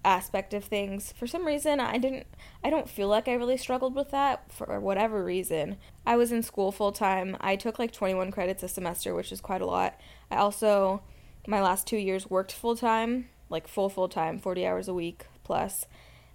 aspect 0.05 0.53
of 0.53 0.65
things. 0.65 1.13
For 1.13 1.27
some 1.27 1.47
reason, 1.47 1.79
I 1.79 1.97
didn't 1.99 2.27
I 2.65 2.71
don't 2.71 2.89
feel 2.89 3.09
like 3.09 3.29
I 3.29 3.35
really 3.35 3.57
struggled 3.57 3.95
with 3.95 4.11
that 4.11 4.53
for 4.53 4.79
whatever 4.81 5.25
reason. 5.25 5.77
I 6.05 6.17
was 6.17 6.33
in 6.33 6.43
school 6.43 6.73
full 6.73 6.93
time. 6.93 7.37
I 7.41 7.57
took 7.57 7.79
like 7.79 7.93
21 7.93 8.31
credits 8.33 8.63
a 8.63 8.69
semester, 8.69 9.15
which 9.15 9.33
is 9.33 9.41
quite 9.41 9.63
a 9.63 9.67
lot. 9.67 9.99
I 10.31 10.37
also 10.37 11.03
my 11.47 11.61
last 11.61 11.87
2 11.87 11.97
years 11.97 12.31
worked 12.31 12.53
full 12.53 12.77
time 12.77 13.29
like 13.53 13.69
full 13.69 13.89
full 13.89 14.09
time, 14.09 14.39
40 14.39 14.67
hours 14.67 14.89
a 14.89 14.95
week 14.95 15.27
plus. 15.45 15.87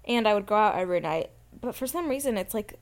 And 0.05 0.25
I 0.25 0.33
would 0.33 0.45
go 0.45 0.55
out 0.55 0.75
every 0.75 1.01
night. 1.01 1.31
But 1.59 1.75
for 1.75 1.87
some 1.87 2.09
reason 2.09 2.37
it's 2.37 2.53
like 2.53 2.79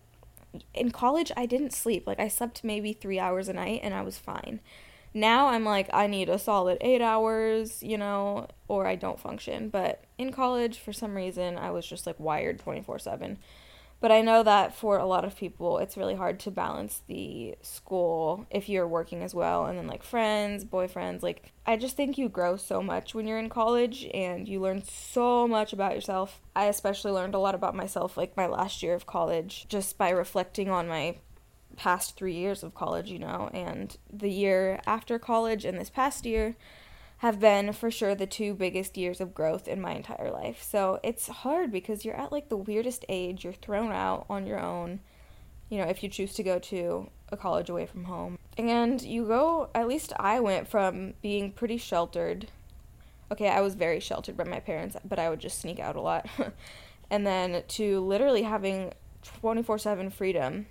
in 0.74 0.91
college 0.91 1.32
I 1.36 1.46
didn't 1.46 1.74
sleep. 1.74 2.08
Like 2.08 2.20
I 2.20 2.27
slept 2.27 2.63
maybe 2.63 2.94
3 2.94 3.20
hours 3.20 3.50
a 3.50 3.53
night 3.53 3.82
and 3.84 3.94
I 3.94 4.01
was 4.01 4.17
fine. 4.17 4.60
Now 5.13 5.48
I'm 5.48 5.63
like 5.63 5.89
I 5.94 6.08
need 6.08 6.29
a 6.29 6.38
solid 6.38 6.77
8 6.82 7.01
hours, 7.01 7.82
you 7.82 7.98
know, 7.98 8.48
or 8.67 8.86
I 8.86 8.96
don't 8.96 9.20
function. 9.20 9.70
But 9.70 10.03
in 10.17 10.32
college 10.32 10.77
for 10.79 10.94
some 10.94 11.15
reason 11.15 11.58
I 11.58 11.72
was 11.72 11.86
just 11.86 12.05
like 12.05 12.20
wired 12.20 12.60
24/7. 12.60 13.38
But 14.02 14.12
I 14.12 14.22
know 14.22 14.44
that 14.44 14.75
for 14.75 14.98
a 14.98 15.06
lot 15.06 15.25
of 15.25 15.36
people, 15.36 15.80
it's 15.80 15.98
really 15.98 16.16
hard 16.16 16.40
to 16.42 16.52
balance 16.52 17.02
the 17.08 17.56
school 17.62 18.46
if 18.52 18.70
you're 18.70 18.88
working 18.88 19.24
as 19.24 19.34
well, 19.34 19.66
and 19.66 19.78
then 19.78 19.88
like 19.88 20.04
friends, 20.04 20.66
boyfriends. 20.66 21.24
Like, 21.24 21.54
I 21.66 21.78
just 21.78 21.96
think 21.96 22.18
you 22.18 22.30
grow 22.30 22.58
so 22.58 22.84
much 22.84 23.16
when 23.16 23.25
you're 23.25 23.40
in 23.40 23.50
college 23.50 24.08
and 24.14 24.48
you 24.48 24.60
learn 24.60 24.84
so 24.84 25.48
much 25.48 25.74
about 25.74 25.96
yourself. 25.96 26.42
I 26.56 26.66
especially 26.66 27.12
learned 27.12 27.36
a 27.36 27.40
lot 27.40 27.56
about 27.56 27.75
myself, 27.75 28.18
like 28.18 28.38
my 28.38 28.48
last 28.48 28.84
year 28.84 28.94
of 28.94 29.08
college, 29.08 29.66
just 29.70 29.98
by 29.98 30.10
reflecting 30.10 30.70
on 30.70 30.88
my 30.88 31.18
past 31.78 32.16
three 32.16 32.36
years 32.36 32.64
of 32.64 32.75
college, 32.75 33.10
you 33.10 33.20
know, 33.20 33.50
and 33.54 33.98
the 34.12 34.30
year 34.30 34.80
after 34.86 35.18
college 35.20 35.66
and 35.66 35.80
this 35.80 35.90
past 35.90 36.25
year 36.25 36.56
have 37.20 37.40
been 37.40 37.72
for 37.72 37.90
sure 37.90 38.14
the 38.14 38.28
two 38.28 38.54
biggest 38.54 38.98
years 38.98 39.22
of 39.22 39.34
growth 39.34 39.68
in 39.68 39.80
my 39.80 39.94
entire 39.94 40.32
life. 40.32 40.62
So 40.62 41.00
it's 41.04 41.28
hard 41.28 41.72
because 41.72 42.04
you're 42.04 42.20
at 42.20 42.32
like 42.32 42.50
the 42.50 42.58
weirdest 42.58 43.06
age, 43.08 43.44
you're 43.44 43.54
thrown 43.54 43.92
out 43.92 44.26
on 44.30 44.46
your 44.46 44.60
own, 44.60 45.00
you 45.70 45.78
know, 45.78 45.86
if 45.86 46.04
you 46.04 46.10
choose 46.10 46.34
to 46.34 46.44
go 46.44 46.60
to 46.60 47.10
a 47.30 47.38
college 47.38 47.70
away 47.70 47.86
from 47.86 48.06
home. 48.06 48.38
And 48.58 49.02
you 49.02 49.26
go, 49.26 49.70
at 49.74 49.88
least 49.88 50.14
I 50.20 50.40
went 50.40 50.68
from 50.68 51.14
being 51.22 51.52
pretty 51.52 51.78
sheltered. 51.78 52.48
Okay, 53.32 53.50
I 53.50 53.62
was 53.62 53.76
very 53.76 54.00
sheltered 54.00 54.38
by 54.38 54.44
my 54.44 54.60
parents, 54.60 54.96
but 55.04 55.18
I 55.18 55.30
would 55.30 55.40
just 55.40 55.60
sneak 55.60 55.80
out 55.80 55.96
a 55.96 56.02
lot. 56.02 56.28
and 57.10 57.26
then 57.26 57.64
to 57.70 58.00
literally 58.02 58.44
having 58.44 58.94
24 59.40 59.80
7 59.80 60.10
freedom. 60.10 60.68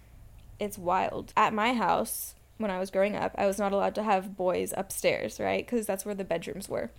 It's 0.60 0.78
wild. 0.78 1.32
At 1.36 1.52
my 1.52 1.72
house, 1.72 2.34
when 2.58 2.70
I 2.70 2.78
was 2.78 2.90
growing 2.90 3.16
up, 3.16 3.34
I 3.36 3.46
was 3.46 3.58
not 3.58 3.72
allowed 3.72 3.94
to 3.96 4.02
have 4.02 4.36
boys 4.36 4.72
upstairs, 4.76 5.40
right? 5.40 5.64
Because 5.64 5.86
that's 5.86 6.04
where 6.04 6.14
the 6.14 6.24
bedrooms 6.24 6.68
were. 6.68 6.90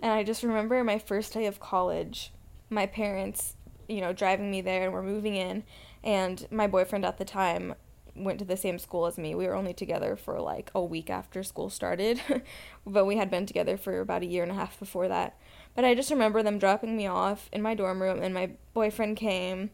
And 0.00 0.12
I 0.12 0.22
just 0.22 0.42
remember 0.42 0.82
my 0.82 0.98
first 0.98 1.32
day 1.32 1.46
of 1.46 1.60
college, 1.60 2.32
my 2.70 2.86
parents, 2.86 3.56
you 3.88 4.00
know, 4.00 4.12
driving 4.12 4.50
me 4.50 4.60
there 4.60 4.84
and 4.84 4.92
we're 4.92 5.02
moving 5.02 5.36
in. 5.36 5.64
And 6.02 6.46
my 6.50 6.66
boyfriend 6.66 7.04
at 7.04 7.18
the 7.18 7.24
time 7.24 7.74
went 8.14 8.38
to 8.38 8.44
the 8.44 8.56
same 8.56 8.78
school 8.78 9.06
as 9.06 9.18
me. 9.18 9.34
We 9.34 9.46
were 9.46 9.54
only 9.54 9.74
together 9.74 10.16
for 10.16 10.40
like 10.40 10.70
a 10.74 10.82
week 10.82 11.10
after 11.10 11.42
school 11.42 11.70
started, 11.70 12.20
but 12.86 13.06
we 13.06 13.16
had 13.16 13.30
been 13.30 13.46
together 13.46 13.76
for 13.76 14.00
about 14.00 14.22
a 14.22 14.26
year 14.26 14.42
and 14.42 14.52
a 14.52 14.56
half 14.56 14.78
before 14.78 15.08
that. 15.08 15.38
But 15.74 15.84
I 15.84 15.94
just 15.94 16.10
remember 16.10 16.42
them 16.42 16.58
dropping 16.58 16.96
me 16.96 17.06
off 17.06 17.48
in 17.52 17.62
my 17.62 17.74
dorm 17.74 18.02
room, 18.02 18.20
and 18.20 18.34
my 18.34 18.50
boyfriend 18.74 19.16
came, 19.16 19.70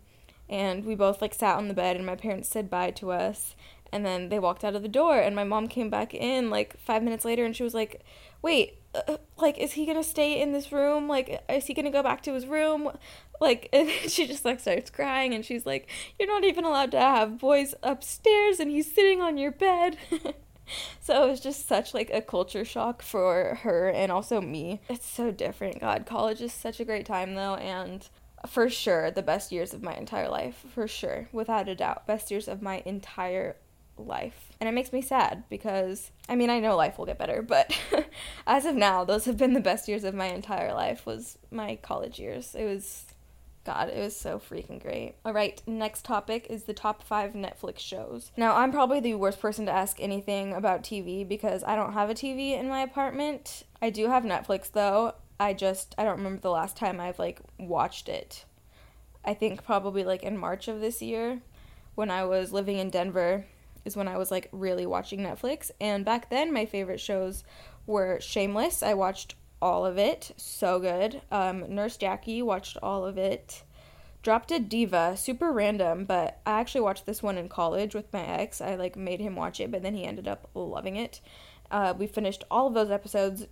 and 0.48 0.84
we 0.84 0.94
both 0.94 1.20
like 1.20 1.34
sat 1.34 1.56
on 1.56 1.68
the 1.68 1.74
bed, 1.74 1.96
and 1.96 2.06
my 2.06 2.14
parents 2.14 2.48
said 2.48 2.70
bye 2.70 2.92
to 2.92 3.10
us, 3.10 3.56
and 3.92 4.04
then 4.04 4.28
they 4.28 4.38
walked 4.38 4.64
out 4.64 4.74
of 4.74 4.82
the 4.82 4.88
door 4.88 5.18
and 5.18 5.34
my 5.34 5.44
mom 5.44 5.68
came 5.68 5.90
back 5.90 6.14
in 6.14 6.50
like 6.50 6.78
5 6.78 7.02
minutes 7.02 7.24
later 7.24 7.44
and 7.44 7.54
she 7.56 7.62
was 7.62 7.74
like 7.74 8.02
wait 8.42 8.78
uh, 8.94 9.16
like 9.36 9.58
is 9.58 9.72
he 9.72 9.86
to 9.86 10.02
stay 10.02 10.40
in 10.40 10.52
this 10.52 10.72
room? 10.72 11.08
Like 11.08 11.42
is 11.48 11.66
he 11.66 11.74
to 11.74 11.90
go 11.90 12.02
back 12.02 12.22
to 12.22 12.34
his 12.34 12.46
room? 12.46 12.90
Like 13.40 13.68
she 14.08 14.26
just 14.26 14.44
like 14.44 14.60
starts 14.60 14.90
crying 14.90 15.34
and 15.34 15.44
she's 15.44 15.66
like 15.66 15.88
you're 16.18 16.28
not 16.28 16.44
even 16.44 16.64
allowed 16.64 16.90
to 16.92 17.00
have 17.00 17.38
boys 17.38 17.74
upstairs 17.82 18.60
and 18.60 18.70
he's 18.70 18.92
sitting 18.92 19.20
on 19.20 19.38
your 19.38 19.52
bed. 19.52 19.96
So 21.00 21.24
it 21.24 21.30
was 21.30 21.40
just 21.40 21.66
such 21.66 21.94
like 21.94 22.10
a 22.12 22.20
culture 22.20 22.62
shock 22.62 23.00
for 23.00 23.58
her 23.62 23.88
and 23.88 24.12
also 24.12 24.42
me. 24.42 24.82
It's 24.90 25.08
so 25.08 25.30
different. 25.30 25.80
God 25.80 26.04
college 26.04 26.42
is 26.42 26.52
such 26.52 26.78
a 26.78 26.84
great 26.84 27.06
time 27.06 27.34
though 27.34 27.54
and 27.54 28.06
for 28.46 28.68
sure 28.68 29.10
the 29.10 29.22
best 29.22 29.50
years 29.50 29.72
of 29.72 29.82
my 29.82 29.94
entire 29.94 30.28
life 30.28 30.64
for 30.74 30.86
sure 30.86 31.30
without 31.32 31.70
a 31.70 31.74
doubt. 31.74 32.06
Best 32.06 32.30
years 32.30 32.48
of 32.48 32.60
my 32.60 32.82
entire 32.84 33.56
life. 33.98 34.50
And 34.60 34.68
it 34.68 34.72
makes 34.72 34.92
me 34.92 35.02
sad 35.02 35.44
because 35.48 36.10
I 36.28 36.36
mean, 36.36 36.50
I 36.50 36.60
know 36.60 36.76
life 36.76 36.98
will 36.98 37.06
get 37.06 37.18
better, 37.18 37.42
but 37.42 37.76
as 38.46 38.66
of 38.66 38.74
now, 38.74 39.04
those 39.04 39.24
have 39.24 39.36
been 39.36 39.54
the 39.54 39.60
best 39.60 39.88
years 39.88 40.04
of 40.04 40.14
my 40.14 40.26
entire 40.26 40.72
life 40.74 41.06
was 41.06 41.38
my 41.50 41.76
college 41.76 42.18
years. 42.18 42.54
It 42.54 42.64
was 42.64 43.06
God, 43.64 43.90
it 43.90 43.98
was 43.98 44.16
so 44.16 44.38
freaking 44.38 44.80
great. 44.80 45.16
All 45.26 45.34
right, 45.34 45.60
next 45.66 46.04
topic 46.04 46.46
is 46.48 46.64
the 46.64 46.72
top 46.72 47.02
5 47.02 47.34
Netflix 47.34 47.80
shows. 47.80 48.32
Now, 48.34 48.56
I'm 48.56 48.72
probably 48.72 48.98
the 48.98 49.12
worst 49.16 49.40
person 49.40 49.66
to 49.66 49.72
ask 49.72 50.00
anything 50.00 50.54
about 50.54 50.82
TV 50.82 51.28
because 51.28 51.62
I 51.64 51.76
don't 51.76 51.92
have 51.92 52.08
a 52.08 52.14
TV 52.14 52.58
in 52.58 52.70
my 52.70 52.80
apartment. 52.80 53.64
I 53.82 53.90
do 53.90 54.08
have 54.08 54.22
Netflix 54.22 54.72
though. 54.72 55.12
I 55.38 55.52
just 55.52 55.94
I 55.98 56.04
don't 56.04 56.16
remember 56.16 56.40
the 56.40 56.50
last 56.50 56.76
time 56.76 56.98
I've 56.98 57.18
like 57.18 57.40
watched 57.58 58.08
it. 58.08 58.44
I 59.24 59.34
think 59.34 59.64
probably 59.64 60.02
like 60.02 60.22
in 60.22 60.38
March 60.38 60.68
of 60.68 60.80
this 60.80 61.02
year 61.02 61.42
when 61.94 62.10
I 62.10 62.24
was 62.24 62.52
living 62.52 62.78
in 62.78 62.88
Denver 62.88 63.44
is 63.88 63.96
when 63.96 64.06
I 64.06 64.16
was 64.16 64.30
like 64.30 64.48
really 64.52 64.86
watching 64.86 65.20
Netflix. 65.20 65.72
And 65.80 66.04
back 66.04 66.30
then, 66.30 66.52
my 66.52 66.66
favorite 66.66 67.00
shows 67.00 67.42
were 67.86 68.20
Shameless. 68.20 68.84
I 68.84 68.94
watched 68.94 69.34
all 69.60 69.84
of 69.84 69.98
it. 69.98 70.30
So 70.36 70.78
good. 70.78 71.20
Um, 71.32 71.74
Nurse 71.74 71.96
Jackie, 71.96 72.42
watched 72.42 72.76
all 72.80 73.04
of 73.04 73.18
it. 73.18 73.64
Drop 74.22 74.46
Dead 74.46 74.68
Diva, 74.68 75.16
super 75.16 75.52
random, 75.52 76.04
but 76.04 76.40
I 76.44 76.60
actually 76.60 76.82
watched 76.82 77.06
this 77.06 77.22
one 77.22 77.38
in 77.38 77.48
college 77.48 77.94
with 77.94 78.12
my 78.12 78.24
ex. 78.24 78.60
I 78.60 78.74
like 78.74 78.96
made 78.96 79.20
him 79.20 79.36
watch 79.36 79.58
it, 79.60 79.70
but 79.70 79.82
then 79.82 79.94
he 79.94 80.04
ended 80.04 80.28
up 80.28 80.50
loving 80.54 80.96
it. 80.96 81.20
Uh, 81.70 81.94
we 81.96 82.06
finished 82.06 82.44
all 82.50 82.66
of 82.66 82.74
those 82.74 82.90
episodes. 82.90 83.46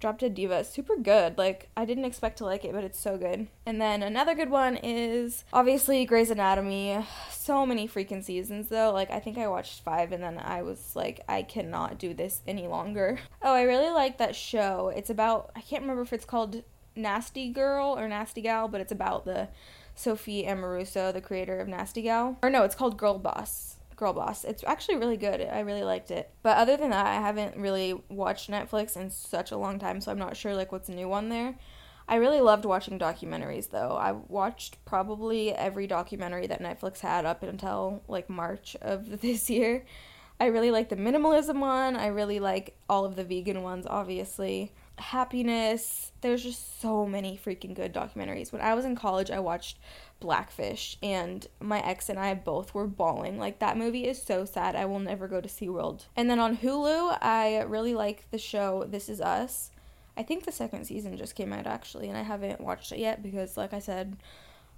Drop 0.00 0.18
Dead 0.18 0.34
Diva, 0.34 0.64
super 0.64 0.96
good. 0.96 1.36
Like 1.38 1.68
I 1.76 1.84
didn't 1.84 2.06
expect 2.06 2.38
to 2.38 2.44
like 2.44 2.64
it, 2.64 2.72
but 2.72 2.84
it's 2.84 2.98
so 2.98 3.18
good. 3.18 3.46
And 3.66 3.80
then 3.80 4.02
another 4.02 4.34
good 4.34 4.50
one 4.50 4.76
is 4.76 5.44
obviously 5.52 6.04
Grey's 6.04 6.30
Anatomy. 6.30 7.04
So 7.40 7.66
many 7.66 7.88
freaking 7.88 8.22
seasons 8.22 8.68
though. 8.68 8.92
Like 8.92 9.10
I 9.10 9.18
think 9.18 9.36
I 9.36 9.48
watched 9.48 9.82
5 9.82 10.12
and 10.12 10.22
then 10.22 10.38
I 10.38 10.62
was 10.62 10.94
like 10.94 11.20
I 11.28 11.42
cannot 11.42 11.98
do 11.98 12.14
this 12.14 12.42
any 12.46 12.66
longer. 12.68 13.18
Oh, 13.42 13.54
I 13.54 13.62
really 13.62 13.90
like 13.90 14.18
that 14.18 14.36
show. 14.36 14.92
It's 14.94 15.10
about 15.10 15.50
I 15.56 15.60
can't 15.62 15.82
remember 15.82 16.02
if 16.02 16.12
it's 16.12 16.26
called 16.26 16.62
Nasty 16.94 17.50
Girl 17.50 17.98
or 17.98 18.06
Nasty 18.06 18.42
Gal, 18.42 18.68
but 18.68 18.80
it's 18.80 18.92
about 18.92 19.24
the 19.24 19.48
Sophie 19.94 20.44
Amoruso, 20.44 21.12
the 21.12 21.20
creator 21.20 21.58
of 21.58 21.68
Nasty 21.68 22.02
Gal. 22.02 22.38
Or 22.42 22.50
no, 22.50 22.62
it's 22.64 22.74
called 22.74 22.96
Girl 22.98 23.18
Boss. 23.18 23.76
Girl 24.00 24.14
Boss. 24.14 24.44
It's 24.44 24.64
actually 24.66 24.96
really 24.96 25.18
good. 25.18 25.42
I 25.42 25.60
really 25.60 25.84
liked 25.84 26.10
it. 26.10 26.30
But 26.42 26.56
other 26.56 26.76
than 26.78 26.90
that, 26.90 27.06
I 27.06 27.20
haven't 27.20 27.56
really 27.56 28.02
watched 28.08 28.50
Netflix 28.50 28.96
in 28.96 29.10
such 29.10 29.52
a 29.52 29.58
long 29.58 29.78
time, 29.78 30.00
so 30.00 30.10
I'm 30.10 30.18
not 30.18 30.36
sure 30.36 30.56
like 30.56 30.72
what's 30.72 30.88
new 30.88 31.12
on 31.12 31.28
there. 31.28 31.54
I 32.08 32.16
really 32.16 32.40
loved 32.40 32.64
watching 32.64 32.98
documentaries 32.98 33.70
though. 33.70 33.92
I 33.92 34.12
watched 34.12 34.82
probably 34.86 35.52
every 35.52 35.86
documentary 35.86 36.46
that 36.48 36.62
Netflix 36.62 37.00
had 37.00 37.26
up 37.26 37.42
until 37.42 38.02
like 38.08 38.30
March 38.30 38.74
of 38.80 39.20
this 39.20 39.50
year. 39.50 39.84
I 40.40 40.46
really 40.46 40.70
like 40.70 40.88
the 40.88 40.96
minimalism 40.96 41.60
one. 41.60 41.94
I 41.94 42.06
really 42.06 42.40
like 42.40 42.74
all 42.88 43.04
of 43.04 43.14
the 43.14 43.24
vegan 43.24 43.62
ones, 43.62 43.86
obviously. 43.86 44.72
Happiness. 45.00 46.12
There's 46.20 46.42
just 46.42 46.80
so 46.80 47.06
many 47.06 47.40
freaking 47.42 47.74
good 47.74 47.92
documentaries. 47.92 48.52
When 48.52 48.62
I 48.62 48.74
was 48.74 48.84
in 48.84 48.94
college, 48.94 49.30
I 49.30 49.40
watched 49.40 49.78
Blackfish, 50.20 50.98
and 51.02 51.46
my 51.60 51.80
ex 51.80 52.08
and 52.08 52.18
I 52.18 52.34
both 52.34 52.74
were 52.74 52.86
bawling. 52.86 53.38
Like, 53.38 53.58
that 53.58 53.78
movie 53.78 54.06
is 54.06 54.22
so 54.22 54.44
sad. 54.44 54.76
I 54.76 54.84
will 54.84 54.98
never 54.98 55.26
go 55.26 55.40
to 55.40 55.48
SeaWorld. 55.48 56.04
And 56.16 56.28
then 56.30 56.38
on 56.38 56.58
Hulu, 56.58 57.18
I 57.22 57.62
really 57.62 57.94
like 57.94 58.30
the 58.30 58.38
show 58.38 58.84
This 58.84 59.08
Is 59.08 59.20
Us. 59.20 59.70
I 60.16 60.22
think 60.22 60.44
the 60.44 60.52
second 60.52 60.84
season 60.84 61.16
just 61.16 61.34
came 61.34 61.52
out 61.52 61.66
actually, 61.66 62.08
and 62.08 62.18
I 62.18 62.22
haven't 62.22 62.60
watched 62.60 62.92
it 62.92 62.98
yet 62.98 63.22
because, 63.22 63.56
like 63.56 63.72
I 63.72 63.78
said, 63.78 64.18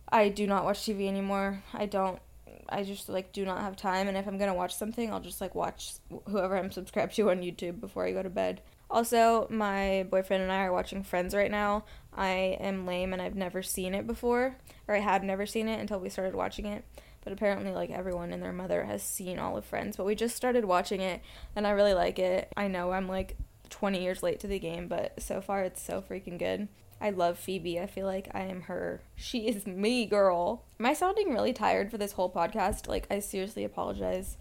I 0.08 0.28
do 0.28 0.46
not 0.46 0.64
watch 0.64 0.80
TV 0.80 1.08
anymore. 1.08 1.62
I 1.74 1.86
don't. 1.86 2.20
I 2.68 2.84
just 2.84 3.08
like 3.08 3.32
do 3.32 3.44
not 3.44 3.60
have 3.60 3.76
time, 3.76 4.06
and 4.06 4.16
if 4.16 4.28
I'm 4.28 4.38
gonna 4.38 4.54
watch 4.54 4.74
something, 4.74 5.12
I'll 5.12 5.20
just 5.20 5.40
like 5.40 5.54
watch 5.54 5.94
whoever 6.28 6.56
I'm 6.56 6.70
subscribed 6.70 7.16
to 7.16 7.30
on 7.30 7.40
YouTube 7.40 7.80
before 7.80 8.06
I 8.06 8.12
go 8.12 8.22
to 8.22 8.30
bed. 8.30 8.60
Also, 8.92 9.46
my 9.48 10.06
boyfriend 10.10 10.42
and 10.42 10.52
I 10.52 10.64
are 10.64 10.72
watching 10.72 11.02
Friends 11.02 11.34
right 11.34 11.50
now. 11.50 11.84
I 12.14 12.58
am 12.60 12.86
lame 12.86 13.14
and 13.14 13.22
I've 13.22 13.34
never 13.34 13.62
seen 13.62 13.94
it 13.94 14.06
before, 14.06 14.56
or 14.86 14.94
I 14.94 14.98
had 14.98 15.24
never 15.24 15.46
seen 15.46 15.66
it 15.66 15.80
until 15.80 15.98
we 15.98 16.10
started 16.10 16.34
watching 16.34 16.66
it. 16.66 16.84
But 17.24 17.32
apparently, 17.32 17.72
like 17.72 17.90
everyone 17.90 18.34
and 18.34 18.42
their 18.42 18.52
mother 18.52 18.84
has 18.84 19.02
seen 19.02 19.38
all 19.38 19.56
of 19.56 19.64
Friends. 19.64 19.96
But 19.96 20.04
we 20.04 20.14
just 20.14 20.36
started 20.36 20.66
watching 20.66 21.00
it 21.00 21.22
and 21.56 21.66
I 21.66 21.70
really 21.70 21.94
like 21.94 22.18
it. 22.18 22.52
I 22.54 22.68
know 22.68 22.92
I'm 22.92 23.08
like 23.08 23.38
20 23.70 24.02
years 24.02 24.22
late 24.22 24.40
to 24.40 24.46
the 24.46 24.58
game, 24.58 24.88
but 24.88 25.22
so 25.22 25.40
far 25.40 25.62
it's 25.62 25.80
so 25.80 26.02
freaking 26.02 26.38
good. 26.38 26.68
I 27.00 27.10
love 27.10 27.38
Phoebe. 27.38 27.80
I 27.80 27.86
feel 27.86 28.06
like 28.06 28.28
I 28.34 28.42
am 28.42 28.62
her. 28.62 29.00
She 29.16 29.48
is 29.48 29.66
me, 29.66 30.04
girl. 30.04 30.64
Am 30.78 30.86
I 30.86 30.92
sounding 30.92 31.32
really 31.32 31.54
tired 31.54 31.90
for 31.90 31.96
this 31.96 32.12
whole 32.12 32.30
podcast? 32.30 32.86
Like, 32.86 33.06
I 33.10 33.18
seriously 33.20 33.64
apologize 33.64 34.36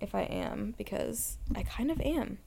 if 0.00 0.14
I 0.14 0.22
am 0.22 0.74
because 0.78 1.38
I 1.54 1.62
kind 1.62 1.90
of 1.90 2.00
am. 2.00 2.38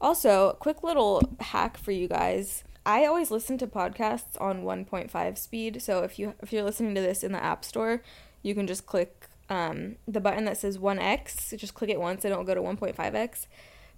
Also, 0.00 0.56
quick 0.60 0.82
little 0.82 1.22
hack 1.40 1.76
for 1.76 1.92
you 1.92 2.08
guys. 2.08 2.64
I 2.84 3.04
always 3.04 3.30
listen 3.30 3.58
to 3.58 3.66
podcasts 3.66 4.40
on 4.40 4.62
1.5 4.62 5.38
speed. 5.38 5.82
So 5.82 6.04
if 6.04 6.18
you 6.18 6.34
if 6.40 6.52
you're 6.52 6.62
listening 6.62 6.94
to 6.94 7.00
this 7.00 7.24
in 7.24 7.32
the 7.32 7.42
App 7.42 7.64
Store, 7.64 8.02
you 8.42 8.54
can 8.54 8.66
just 8.66 8.86
click 8.86 9.28
um, 9.48 9.96
the 10.06 10.20
button 10.20 10.44
that 10.44 10.58
says 10.58 10.78
1x. 10.78 11.58
Just 11.58 11.74
click 11.74 11.90
it 11.90 12.00
once 12.00 12.24
and 12.24 12.32
it'll 12.32 12.44
go 12.44 12.54
to 12.54 12.60
1.5x. 12.60 13.46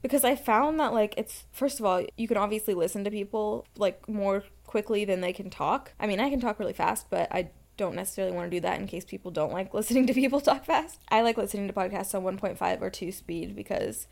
because 0.01 0.25
I 0.25 0.37
found 0.37 0.79
that 0.81 0.93
like 0.93 1.15
it's 1.17 1.45
first 1.53 1.81
of 1.81 1.87
all, 1.87 2.05
you 2.17 2.29
can 2.29 2.37
obviously 2.37 2.75
listen 2.75 3.05
to 3.05 3.11
people 3.11 3.67
like 3.77 4.09
more 4.09 4.45
quickly 4.67 5.05
than 5.05 5.21
they 5.21 5.33
can 5.33 5.51
talk. 5.51 5.93
I 5.99 6.07
mean, 6.07 6.21
I 6.21 6.31
can 6.31 6.41
talk 6.41 6.59
really 6.59 6.73
fast, 6.73 7.11
but 7.11 7.29
I 7.31 7.51
don't 7.77 7.95
necessarily 7.95 8.35
want 8.35 8.51
to 8.51 8.57
do 8.57 8.61
that 8.61 8.81
in 8.81 8.87
case 8.87 9.05
people 9.05 9.31
don't 9.31 9.53
like 9.53 9.75
listening 9.75 10.07
to 10.07 10.15
people 10.15 10.41
talk 10.41 10.65
fast. 10.65 11.01
I 11.09 11.21
like 11.23 11.37
listening 11.37 11.69
to 11.69 11.75
podcasts 11.75 12.15
on 12.15 12.39
1.5 12.39 12.81
or 12.81 12.91
2 12.91 13.13
speed 13.13 13.55
because 13.57 14.07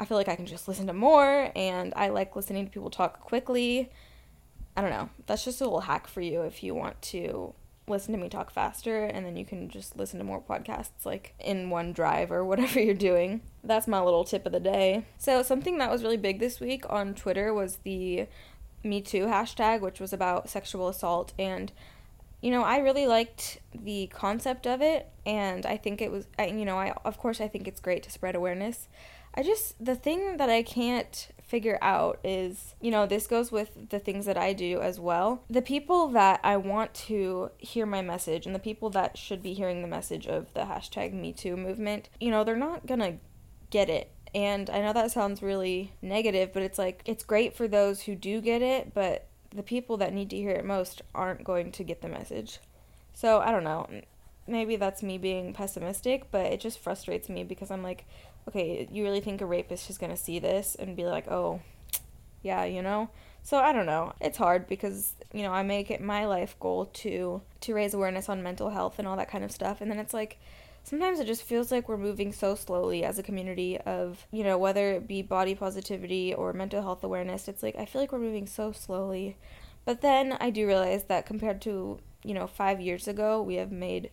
I 0.00 0.04
feel 0.04 0.16
like 0.16 0.28
I 0.28 0.36
can 0.36 0.46
just 0.46 0.68
listen 0.68 0.86
to 0.86 0.92
more 0.92 1.50
and 1.56 1.92
I 1.96 2.08
like 2.08 2.36
listening 2.36 2.66
to 2.66 2.70
people 2.70 2.90
talk 2.90 3.20
quickly. 3.20 3.90
I 4.76 4.80
don't 4.80 4.90
know. 4.90 5.10
That's 5.26 5.44
just 5.44 5.60
a 5.60 5.64
little 5.64 5.80
hack 5.80 6.06
for 6.06 6.20
you 6.20 6.42
if 6.42 6.62
you 6.62 6.74
want 6.74 7.00
to 7.02 7.54
listen 7.88 8.12
to 8.12 8.20
me 8.20 8.28
talk 8.28 8.50
faster 8.50 9.04
and 9.04 9.24
then 9.24 9.36
you 9.36 9.44
can 9.44 9.68
just 9.68 9.96
listen 9.96 10.18
to 10.18 10.24
more 10.24 10.40
podcasts 10.40 11.04
like 11.04 11.34
in 11.38 11.70
one 11.70 11.92
drive 11.92 12.30
or 12.30 12.44
whatever 12.44 12.80
you're 12.80 12.94
doing. 12.94 13.40
That's 13.64 13.88
my 13.88 14.00
little 14.00 14.24
tip 14.24 14.46
of 14.46 14.52
the 14.52 14.60
day. 14.60 15.04
So, 15.18 15.42
something 15.42 15.78
that 15.78 15.90
was 15.90 16.02
really 16.02 16.16
big 16.16 16.38
this 16.38 16.60
week 16.60 16.84
on 16.88 17.14
Twitter 17.14 17.52
was 17.52 17.78
the 17.84 18.26
Me 18.84 19.00
Too 19.00 19.26
hashtag, 19.26 19.80
which 19.80 20.00
was 20.00 20.12
about 20.12 20.48
sexual 20.48 20.88
assault. 20.88 21.32
And, 21.38 21.72
you 22.40 22.50
know, 22.50 22.62
I 22.62 22.78
really 22.78 23.06
liked 23.06 23.58
the 23.74 24.06
concept 24.08 24.66
of 24.66 24.80
it. 24.80 25.08
And 25.26 25.66
I 25.66 25.76
think 25.76 26.00
it 26.00 26.10
was, 26.10 26.26
you 26.38 26.64
know, 26.64 26.78
I, 26.78 26.94
of 27.04 27.18
course, 27.18 27.40
I 27.40 27.48
think 27.48 27.66
it's 27.66 27.80
great 27.80 28.02
to 28.04 28.10
spread 28.10 28.36
awareness. 28.36 28.88
I 29.38 29.44
just, 29.44 29.82
the 29.82 29.94
thing 29.94 30.38
that 30.38 30.50
I 30.50 30.64
can't 30.64 31.28
figure 31.44 31.78
out 31.80 32.18
is, 32.24 32.74
you 32.80 32.90
know, 32.90 33.06
this 33.06 33.28
goes 33.28 33.52
with 33.52 33.90
the 33.90 34.00
things 34.00 34.26
that 34.26 34.36
I 34.36 34.52
do 34.52 34.80
as 34.80 34.98
well. 34.98 35.44
The 35.48 35.62
people 35.62 36.08
that 36.08 36.40
I 36.42 36.56
want 36.56 36.92
to 37.06 37.52
hear 37.56 37.86
my 37.86 38.02
message 38.02 38.46
and 38.46 38.54
the 38.54 38.58
people 38.58 38.90
that 38.90 39.16
should 39.16 39.40
be 39.40 39.54
hearing 39.54 39.80
the 39.80 39.86
message 39.86 40.26
of 40.26 40.52
the 40.54 40.62
hashtag 40.62 41.12
Me 41.12 41.32
Too 41.32 41.56
movement, 41.56 42.08
you 42.20 42.32
know, 42.32 42.42
they're 42.42 42.56
not 42.56 42.86
gonna 42.86 43.18
get 43.70 43.88
it. 43.88 44.10
And 44.34 44.68
I 44.70 44.80
know 44.80 44.92
that 44.92 45.12
sounds 45.12 45.40
really 45.40 45.92
negative, 46.02 46.52
but 46.52 46.64
it's 46.64 46.76
like, 46.76 47.02
it's 47.06 47.22
great 47.22 47.54
for 47.54 47.68
those 47.68 48.02
who 48.02 48.16
do 48.16 48.40
get 48.40 48.60
it, 48.60 48.92
but 48.92 49.28
the 49.54 49.62
people 49.62 49.98
that 49.98 50.12
need 50.12 50.30
to 50.30 50.36
hear 50.36 50.50
it 50.50 50.64
most 50.64 51.00
aren't 51.14 51.44
going 51.44 51.70
to 51.70 51.84
get 51.84 52.02
the 52.02 52.08
message. 52.08 52.58
So 53.14 53.38
I 53.38 53.52
don't 53.52 53.62
know. 53.62 53.86
Maybe 54.48 54.76
that's 54.76 55.02
me 55.02 55.18
being 55.18 55.52
pessimistic, 55.52 56.30
but 56.30 56.46
it 56.46 56.60
just 56.60 56.78
frustrates 56.78 57.28
me 57.28 57.44
because 57.44 57.70
I'm 57.70 57.82
like, 57.82 58.06
okay, 58.48 58.88
you 58.90 59.04
really 59.04 59.20
think 59.20 59.40
a 59.40 59.46
rapist 59.46 59.90
is 59.90 59.98
going 59.98 60.10
to 60.10 60.16
see 60.16 60.38
this 60.38 60.74
and 60.74 60.96
be 60.96 61.04
like, 61.04 61.28
oh, 61.28 61.60
yeah, 62.42 62.64
you 62.64 62.82
know? 62.82 63.10
So 63.42 63.58
I 63.58 63.72
don't 63.72 63.86
know. 63.86 64.14
It's 64.20 64.38
hard 64.38 64.66
because, 64.66 65.14
you 65.32 65.42
know, 65.42 65.52
I 65.52 65.62
make 65.62 65.90
it 65.90 66.00
my 66.00 66.26
life 66.26 66.56
goal 66.58 66.86
to 66.86 67.42
to 67.60 67.74
raise 67.74 67.94
awareness 67.94 68.28
on 68.28 68.42
mental 68.42 68.70
health 68.70 68.98
and 68.98 69.06
all 69.06 69.16
that 69.16 69.30
kind 69.30 69.44
of 69.44 69.52
stuff. 69.52 69.80
And 69.80 69.90
then 69.90 69.98
it's 69.98 70.14
like 70.14 70.38
sometimes 70.84 71.20
it 71.20 71.26
just 71.26 71.42
feels 71.42 71.70
like 71.70 71.88
we're 71.88 71.96
moving 71.96 72.32
so 72.32 72.54
slowly 72.54 73.04
as 73.04 73.18
a 73.18 73.22
community 73.22 73.78
of, 73.78 74.26
you 74.30 74.44
know, 74.44 74.58
whether 74.58 74.92
it 74.92 75.08
be 75.08 75.22
body 75.22 75.54
positivity 75.54 76.34
or 76.34 76.52
mental 76.52 76.82
health 76.82 77.04
awareness. 77.04 77.48
It's 77.48 77.62
like 77.62 77.76
I 77.76 77.84
feel 77.84 78.00
like 78.00 78.12
we're 78.12 78.18
moving 78.18 78.46
so 78.46 78.72
slowly. 78.72 79.36
But 79.84 80.00
then 80.00 80.36
I 80.40 80.50
do 80.50 80.66
realize 80.66 81.04
that 81.04 81.26
compared 81.26 81.62
to, 81.62 81.98
you 82.22 82.34
know, 82.34 82.46
5 82.46 82.80
years 82.80 83.08
ago, 83.08 83.42
we 83.42 83.54
have 83.54 83.72
made 83.72 84.10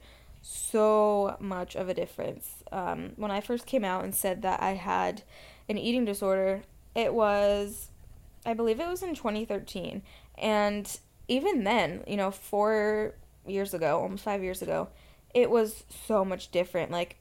so 0.47 1.35
much 1.39 1.75
of 1.75 1.89
a 1.89 1.93
difference. 1.93 2.63
Um, 2.71 3.13
when 3.15 3.31
I 3.31 3.41
first 3.41 3.65
came 3.65 3.83
out 3.83 4.03
and 4.03 4.13
said 4.13 4.43
that 4.43 4.61
I 4.61 4.73
had 4.73 5.23
an 5.67 5.79
eating 5.79 6.05
disorder, 6.05 6.61
it 6.93 7.15
was, 7.15 7.89
I 8.45 8.53
believe 8.53 8.79
it 8.79 8.87
was 8.87 9.01
in 9.01 9.15
2013. 9.15 10.03
And 10.37 10.99
even 11.27 11.63
then, 11.63 12.03
you 12.05 12.15
know, 12.15 12.29
four 12.29 13.15
years 13.47 13.73
ago, 13.73 13.99
almost 13.99 14.23
five 14.23 14.43
years 14.43 14.61
ago, 14.61 14.89
it 15.33 15.49
was 15.49 15.83
so 16.05 16.23
much 16.23 16.51
different. 16.51 16.91
Like, 16.91 17.15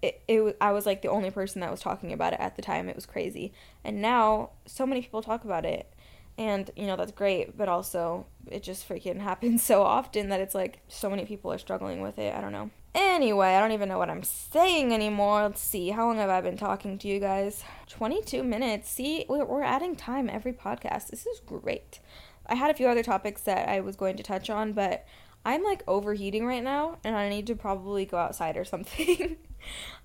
it, 0.00 0.22
it 0.26 0.56
I 0.58 0.72
was 0.72 0.86
like 0.86 1.02
the 1.02 1.10
only 1.10 1.30
person 1.30 1.60
that 1.60 1.70
was 1.70 1.80
talking 1.80 2.10
about 2.10 2.32
it 2.32 2.40
at 2.40 2.56
the 2.56 2.62
time. 2.62 2.88
It 2.88 2.96
was 2.96 3.04
crazy. 3.04 3.52
And 3.84 4.00
now, 4.00 4.50
so 4.64 4.86
many 4.86 5.02
people 5.02 5.20
talk 5.20 5.44
about 5.44 5.66
it. 5.66 5.92
And, 6.38 6.70
you 6.76 6.86
know, 6.86 6.96
that's 6.96 7.12
great, 7.12 7.56
but 7.56 7.68
also 7.68 8.26
it 8.50 8.62
just 8.62 8.88
freaking 8.88 9.20
happens 9.20 9.62
so 9.62 9.82
often 9.82 10.28
that 10.28 10.40
it's 10.40 10.54
like 10.54 10.80
so 10.88 11.08
many 11.08 11.24
people 11.24 11.52
are 11.52 11.58
struggling 11.58 12.00
with 12.00 12.18
it. 12.18 12.34
I 12.34 12.40
don't 12.40 12.52
know. 12.52 12.70
Anyway, 12.94 13.48
I 13.48 13.60
don't 13.60 13.72
even 13.72 13.90
know 13.90 13.98
what 13.98 14.08
I'm 14.08 14.22
saying 14.22 14.94
anymore. 14.94 15.42
Let's 15.42 15.60
see. 15.60 15.90
How 15.90 16.06
long 16.06 16.16
have 16.16 16.30
I 16.30 16.40
been 16.40 16.56
talking 16.56 16.96
to 16.98 17.08
you 17.08 17.20
guys? 17.20 17.62
22 17.88 18.42
minutes. 18.42 18.90
See, 18.90 19.26
we're 19.28 19.62
adding 19.62 19.96
time 19.96 20.30
every 20.30 20.54
podcast. 20.54 21.08
This 21.08 21.26
is 21.26 21.40
great. 21.44 22.00
I 22.46 22.54
had 22.54 22.70
a 22.70 22.74
few 22.74 22.88
other 22.88 23.02
topics 23.02 23.42
that 23.42 23.68
I 23.68 23.80
was 23.80 23.96
going 23.96 24.16
to 24.16 24.22
touch 24.22 24.48
on, 24.48 24.72
but 24.72 25.04
I'm 25.44 25.62
like 25.62 25.82
overheating 25.86 26.46
right 26.46 26.62
now 26.62 26.98
and 27.04 27.14
I 27.14 27.28
need 27.28 27.46
to 27.48 27.54
probably 27.54 28.06
go 28.06 28.16
outside 28.16 28.56
or 28.56 28.64
something. 28.64 29.36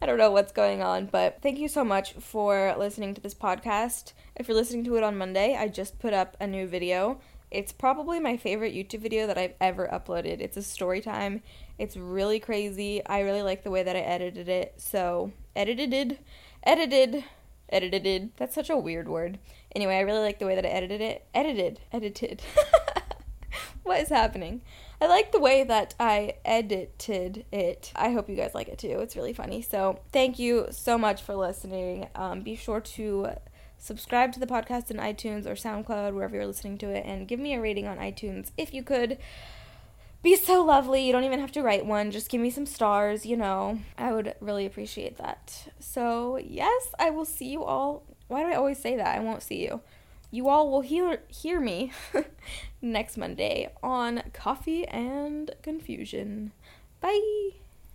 I 0.02 0.06
don't 0.06 0.18
know 0.18 0.32
what's 0.32 0.52
going 0.52 0.82
on, 0.82 1.06
but 1.06 1.40
thank 1.42 1.60
you 1.60 1.68
so 1.68 1.84
much 1.84 2.14
for 2.14 2.76
listening 2.78 3.14
to 3.14 3.22
this 3.22 3.34
podcast. 3.34 4.14
If 4.36 4.48
you're 4.48 4.58
listening 4.58 4.84
to 4.86 4.96
it 4.96 5.04
on 5.04 5.18
Monday, 5.18 5.56
I 5.56 5.68
just 5.68 6.00
put 6.00 6.14
up 6.14 6.38
a 6.40 6.48
new 6.48 6.68
video. 6.68 7.20
It's 7.52 7.72
probably 7.72 8.20
my 8.20 8.38
favorite 8.38 8.74
YouTube 8.74 9.02
video 9.02 9.28
that 9.28 9.38
I've 9.38 9.56
ever 9.60 9.88
uploaded. 9.92 10.40
It's 10.40 10.58
a 10.58 10.64
story 10.64 11.02
time. 11.02 11.42
It's 11.78 11.98
really 11.98 12.40
crazy. 12.40 13.06
I 13.06 13.20
really 13.20 13.42
like 13.42 13.64
the 13.64 13.72
way 13.72 13.84
that 13.84 13.96
I 13.96 14.00
edited 14.00 14.48
it. 14.48 14.74
So, 14.78 15.32
edited, 15.56 16.18
edited, 16.64 17.24
edited. 17.70 18.32
That's 18.38 18.56
such 18.56 18.70
a 18.70 18.78
weird 18.78 19.10
word. 19.10 19.38
Anyway, 19.76 19.96
I 19.96 20.02
really 20.02 20.20
like 20.20 20.40
the 20.40 20.46
way 20.46 20.56
that 20.56 20.66
I 20.66 20.70
edited 20.70 21.02
it. 21.02 21.26
Edited, 21.34 21.80
edited. 21.92 22.42
what 23.84 24.00
is 24.00 24.10
happening? 24.10 24.62
I 25.00 25.08
like 25.08 25.32
the 25.32 25.40
way 25.40 25.64
that 25.64 25.96
I 26.00 26.36
edited 26.46 27.46
it. 27.52 27.92
I 27.96 28.12
hope 28.12 28.30
you 28.30 28.36
guys 28.36 28.54
like 28.54 28.68
it 28.68 28.78
too. 28.78 29.00
It's 29.00 29.16
really 29.16 29.34
funny. 29.34 29.62
So, 29.62 30.00
thank 30.12 30.38
you 30.38 30.68
so 30.72 30.98
much 30.98 31.22
for 31.22 31.36
listening. 31.36 32.08
Um, 32.16 32.42
be 32.42 32.56
sure 32.56 32.82
to 32.82 33.30
subscribe 33.78 34.32
to 34.34 34.40
the 34.40 34.46
podcast 34.46 34.92
in 34.92 34.98
iTunes 34.98 35.48
or 35.48 35.56
SoundCloud, 35.56 36.14
wherever 36.14 36.36
you're 36.36 36.46
listening 36.46 36.78
to 36.80 36.90
it, 36.90 37.04
and 37.06 37.28
give 37.28 37.40
me 37.40 37.56
a 37.56 37.62
rating 37.62 37.88
on 37.88 37.98
iTunes 37.98 38.52
if 38.58 38.74
you 38.74 38.84
could. 38.84 39.18
Be 40.22 40.36
so 40.36 40.64
lovely. 40.64 41.04
You 41.04 41.12
don't 41.12 41.24
even 41.24 41.40
have 41.40 41.52
to 41.54 41.64
write 41.64 41.84
one. 41.84 42.12
Just 42.12 42.30
give 42.30 42.40
me 42.40 42.52
some 42.52 42.68
stars, 42.68 43.26
you 43.26 43.36
know. 43.36 43.80
I 43.98 44.14
would 44.14 44.36
really 44.40 44.68
appreciate 44.68 45.18
that. 45.18 45.70
So, 45.80 46.38
yes, 46.38 46.90
I 47.00 47.10
will 47.10 47.26
see 47.26 47.48
you 47.48 47.64
all. 47.64 48.04
Why 48.28 48.44
do 48.44 48.50
I 48.50 48.56
always 48.56 48.78
say 48.78 48.96
that? 48.98 49.18
I 49.18 49.20
won't 49.20 49.42
see 49.42 49.64
you. 49.64 49.82
You 50.32 50.48
all 50.48 50.72
will 50.72 50.82
hear 50.82 51.24
hear 51.28 51.60
me 51.60 51.92
next 52.82 53.18
Monday 53.18 53.70
on 53.84 54.24
Coffee 54.34 54.88
and 54.88 55.52
Confusion. 55.62 56.54
Bye. 57.02 57.61